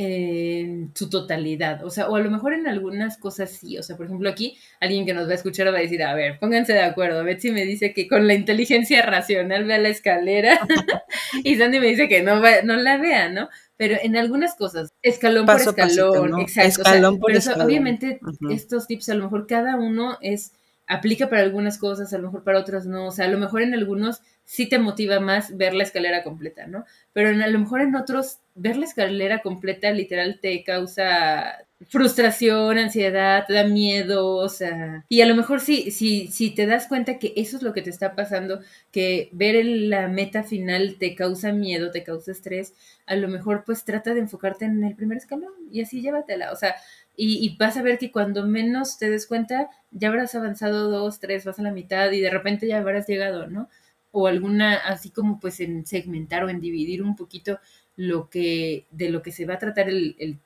en 0.00 0.92
su 0.94 1.10
totalidad, 1.10 1.84
o 1.84 1.90
sea, 1.90 2.08
o 2.08 2.14
a 2.14 2.20
lo 2.20 2.30
mejor 2.30 2.52
en 2.52 2.68
algunas 2.68 3.18
cosas 3.18 3.50
sí, 3.50 3.76
o 3.78 3.82
sea, 3.82 3.96
por 3.96 4.06
ejemplo 4.06 4.30
aquí 4.30 4.56
alguien 4.78 5.04
que 5.04 5.12
nos 5.12 5.26
va 5.26 5.32
a 5.32 5.34
escuchar 5.34 5.74
va 5.74 5.78
a 5.78 5.80
decir, 5.80 6.04
a 6.04 6.14
ver, 6.14 6.38
pónganse 6.38 6.72
de 6.72 6.82
acuerdo, 6.82 7.24
Betsy 7.24 7.50
me 7.50 7.64
dice 7.64 7.92
que 7.92 8.06
con 8.06 8.28
la 8.28 8.34
inteligencia 8.34 9.02
racional 9.02 9.64
vea 9.64 9.78
la 9.78 9.88
escalera 9.88 10.60
y 11.42 11.56
Sandy 11.56 11.80
me 11.80 11.88
dice 11.88 12.08
que 12.08 12.22
no, 12.22 12.40
no 12.62 12.76
la 12.76 12.96
vea, 12.98 13.28
¿no? 13.28 13.48
Pero 13.76 13.96
en 14.00 14.16
algunas 14.16 14.54
cosas, 14.54 14.94
escalón 15.02 15.46
por 15.46 15.56
escalón, 15.56 16.40
exacto, 16.42 16.82
escalón 16.82 17.18
por 17.18 17.32
escalón. 17.32 17.66
obviamente 17.66 18.20
estos 18.50 18.86
tips 18.86 19.08
a 19.08 19.14
lo 19.14 19.24
mejor 19.24 19.48
cada 19.48 19.74
uno 19.74 20.16
es 20.20 20.52
aplica 20.88 21.28
para 21.28 21.42
algunas 21.42 21.78
cosas, 21.78 22.12
a 22.12 22.18
lo 22.18 22.24
mejor 22.24 22.42
para 22.42 22.58
otras 22.58 22.86
no, 22.86 23.06
o 23.06 23.10
sea, 23.10 23.26
a 23.26 23.28
lo 23.28 23.38
mejor 23.38 23.62
en 23.62 23.74
algunos 23.74 24.22
sí 24.44 24.66
te 24.66 24.78
motiva 24.78 25.20
más 25.20 25.56
ver 25.56 25.74
la 25.74 25.82
escalera 25.82 26.24
completa, 26.24 26.66
¿no? 26.66 26.84
Pero 27.12 27.28
a 27.28 27.46
lo 27.46 27.58
mejor 27.58 27.82
en 27.82 27.94
otros, 27.94 28.38
ver 28.54 28.76
la 28.76 28.86
escalera 28.86 29.40
completa 29.40 29.90
literal 29.90 30.38
te 30.40 30.64
causa 30.64 31.66
frustración, 31.86 32.78
ansiedad, 32.78 33.44
te 33.46 33.52
da 33.52 33.64
miedo, 33.64 34.36
o 34.36 34.48
sea, 34.48 35.04
y 35.08 35.20
a 35.20 35.26
lo 35.26 35.36
mejor 35.36 35.60
sí, 35.60 35.90
si, 35.92 36.26
si 36.28 36.50
te 36.50 36.66
das 36.66 36.88
cuenta 36.88 37.18
que 37.18 37.34
eso 37.36 37.56
es 37.56 37.62
lo 37.62 37.72
que 37.72 37.82
te 37.82 37.90
está 37.90 38.16
pasando, 38.16 38.60
que 38.90 39.28
ver 39.32 39.64
la 39.64 40.08
meta 40.08 40.42
final 40.42 40.96
te 40.98 41.14
causa 41.14 41.52
miedo, 41.52 41.92
te 41.92 42.02
causa 42.02 42.32
estrés, 42.32 42.74
a 43.06 43.14
lo 43.14 43.28
mejor 43.28 43.62
pues 43.64 43.84
trata 43.84 44.12
de 44.12 44.20
enfocarte 44.20 44.64
en 44.64 44.82
el 44.82 44.96
primer 44.96 45.18
escalón 45.18 45.52
y 45.70 45.82
así 45.82 46.00
llévatela, 46.00 46.52
o 46.52 46.56
sea, 46.56 46.74
y, 47.20 47.56
vas 47.58 47.76
a 47.76 47.82
ver 47.82 47.98
que 47.98 48.12
cuando 48.12 48.46
menos 48.46 48.96
te 48.96 49.10
des 49.10 49.26
cuenta, 49.26 49.68
ya 49.90 50.08
habrás 50.08 50.34
avanzado 50.34 50.88
dos, 50.88 51.18
tres, 51.18 51.44
vas 51.44 51.58
a 51.58 51.62
la 51.62 51.72
mitad 51.72 52.12
y 52.12 52.20
de 52.20 52.30
repente 52.30 52.68
ya 52.68 52.78
habrás 52.78 53.06
llegado, 53.08 53.48
¿no? 53.48 53.68
o 54.10 54.26
alguna, 54.26 54.74
así 54.74 55.10
como 55.10 55.38
pues 55.40 55.60
en 55.60 55.86
segmentar 55.86 56.44
o 56.44 56.48
en 56.48 56.60
dividir 56.60 57.02
un 57.02 57.16
poquito 57.16 57.58
lo 57.96 58.28
que, 58.30 58.86
de 58.90 59.10
lo 59.10 59.22
que 59.22 59.32
se 59.32 59.44
va 59.44 59.54
a 59.54 59.58
tratar 59.58 59.88
el, 59.88 60.16
el, 60.18 60.38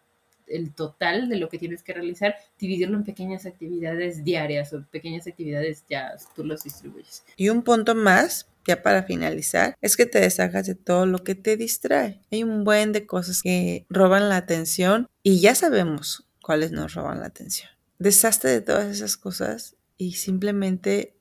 el 0.46 0.72
total 0.74 1.28
de 1.28 1.36
lo 1.36 1.48
que 1.48 1.58
tienes 1.58 1.82
que 1.82 1.92
realizar, 1.92 2.36
dividirlo 2.58 2.96
en 2.96 3.04
pequeñas 3.04 3.46
actividades 3.46 4.24
diarias 4.24 4.72
o 4.72 4.84
pequeñas 4.90 5.26
actividades 5.26 5.84
ya 5.88 6.14
tú 6.34 6.44
los 6.44 6.64
distribuyes. 6.64 7.24
Y 7.36 7.48
un 7.48 7.62
punto 7.62 7.94
más 7.94 8.48
ya 8.66 8.80
para 8.82 9.02
finalizar, 9.02 9.76
es 9.80 9.96
que 9.96 10.06
te 10.06 10.20
deshagas 10.20 10.66
de 10.66 10.76
todo 10.76 11.04
lo 11.04 11.24
que 11.24 11.34
te 11.34 11.56
distrae. 11.56 12.20
Hay 12.30 12.44
un 12.44 12.62
buen 12.62 12.92
de 12.92 13.06
cosas 13.06 13.42
que 13.42 13.86
roban 13.88 14.28
la 14.28 14.36
atención 14.36 15.08
y 15.24 15.40
ya 15.40 15.56
sabemos 15.56 16.28
cuáles 16.42 16.72
nos 16.72 16.94
roban 16.94 17.20
la 17.20 17.26
atención. 17.26 17.70
Deshazte 17.98 18.48
de 18.48 18.60
todas 18.60 18.86
esas 18.86 19.16
cosas 19.16 19.76
y 19.96 20.12
simplemente 20.12 21.16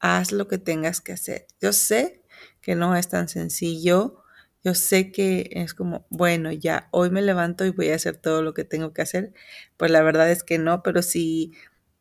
haz 0.00 0.32
lo 0.32 0.48
que 0.48 0.58
tengas 0.58 1.00
que 1.00 1.12
hacer. 1.12 1.46
Yo 1.60 1.72
sé 1.72 2.22
que 2.60 2.74
no 2.74 2.96
es 2.96 3.08
tan 3.08 3.28
sencillo, 3.28 4.22
yo 4.62 4.74
sé 4.74 5.10
que 5.12 5.50
es 5.52 5.72
como, 5.72 6.06
bueno, 6.10 6.52
ya, 6.52 6.88
hoy 6.90 7.10
me 7.10 7.22
levanto 7.22 7.64
y 7.64 7.70
voy 7.70 7.90
a 7.90 7.94
hacer 7.94 8.16
todo 8.16 8.42
lo 8.42 8.52
que 8.52 8.64
tengo 8.64 8.92
que 8.92 9.02
hacer. 9.02 9.32
Pues 9.76 9.90
la 9.90 10.02
verdad 10.02 10.30
es 10.30 10.42
que 10.42 10.58
no, 10.58 10.82
pero 10.82 11.02
si 11.02 11.52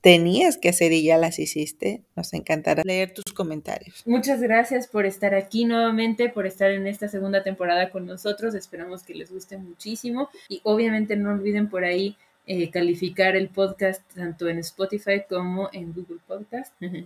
tenías 0.00 0.56
que 0.56 0.68
hacer 0.68 0.92
y 0.92 1.02
ya 1.02 1.18
las 1.18 1.38
hiciste. 1.38 2.02
Nos 2.14 2.32
encantará 2.32 2.82
leer 2.84 3.12
tus 3.12 3.34
comentarios. 3.34 4.02
Muchas 4.06 4.40
gracias 4.40 4.86
por 4.86 5.04
estar 5.04 5.34
aquí 5.34 5.64
nuevamente, 5.64 6.28
por 6.28 6.46
estar 6.46 6.70
en 6.70 6.86
esta 6.86 7.08
segunda 7.08 7.42
temporada 7.42 7.90
con 7.90 8.06
nosotros. 8.06 8.54
Esperamos 8.54 9.02
que 9.02 9.14
les 9.14 9.32
guste 9.32 9.58
muchísimo 9.58 10.28
y 10.48 10.60
obviamente 10.62 11.16
no 11.16 11.30
olviden 11.30 11.68
por 11.68 11.84
ahí 11.84 12.16
eh, 12.46 12.70
calificar 12.70 13.34
el 13.34 13.48
podcast 13.48 14.00
tanto 14.14 14.48
en 14.48 14.58
Spotify 14.60 15.22
como 15.28 15.68
en 15.72 15.92
Google 15.92 16.20
Podcast. 16.26 16.72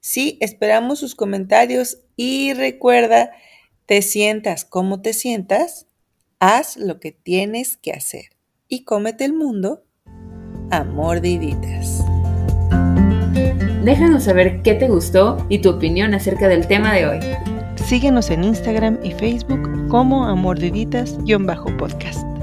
Sí, 0.00 0.38
esperamos 0.40 1.00
sus 1.00 1.14
comentarios 1.14 1.98
y 2.16 2.54
recuerda, 2.54 3.32
te 3.84 4.00
sientas 4.00 4.64
como 4.64 5.02
te 5.02 5.12
sientas, 5.12 5.87
haz 6.40 6.76
lo 6.76 7.00
que 7.00 7.10
tienes 7.12 7.76
que 7.76 7.92
hacer 7.92 8.26
y 8.68 8.84
cómete 8.84 9.24
el 9.24 9.32
mundo 9.32 9.84
a 10.70 10.84
mordiditas. 10.84 12.04
Déjanos 13.84 14.24
saber 14.24 14.62
qué 14.62 14.74
te 14.74 14.88
gustó 14.88 15.46
y 15.48 15.60
tu 15.60 15.70
opinión 15.70 16.12
acerca 16.14 16.48
del 16.48 16.66
tema 16.66 16.92
de 16.94 17.06
hoy. 17.06 17.20
Síguenos 17.76 18.30
en 18.30 18.42
Instagram 18.44 18.98
y 19.02 19.12
Facebook 19.12 19.88
como 19.88 20.26
amordiditas-podcast. 20.26 22.37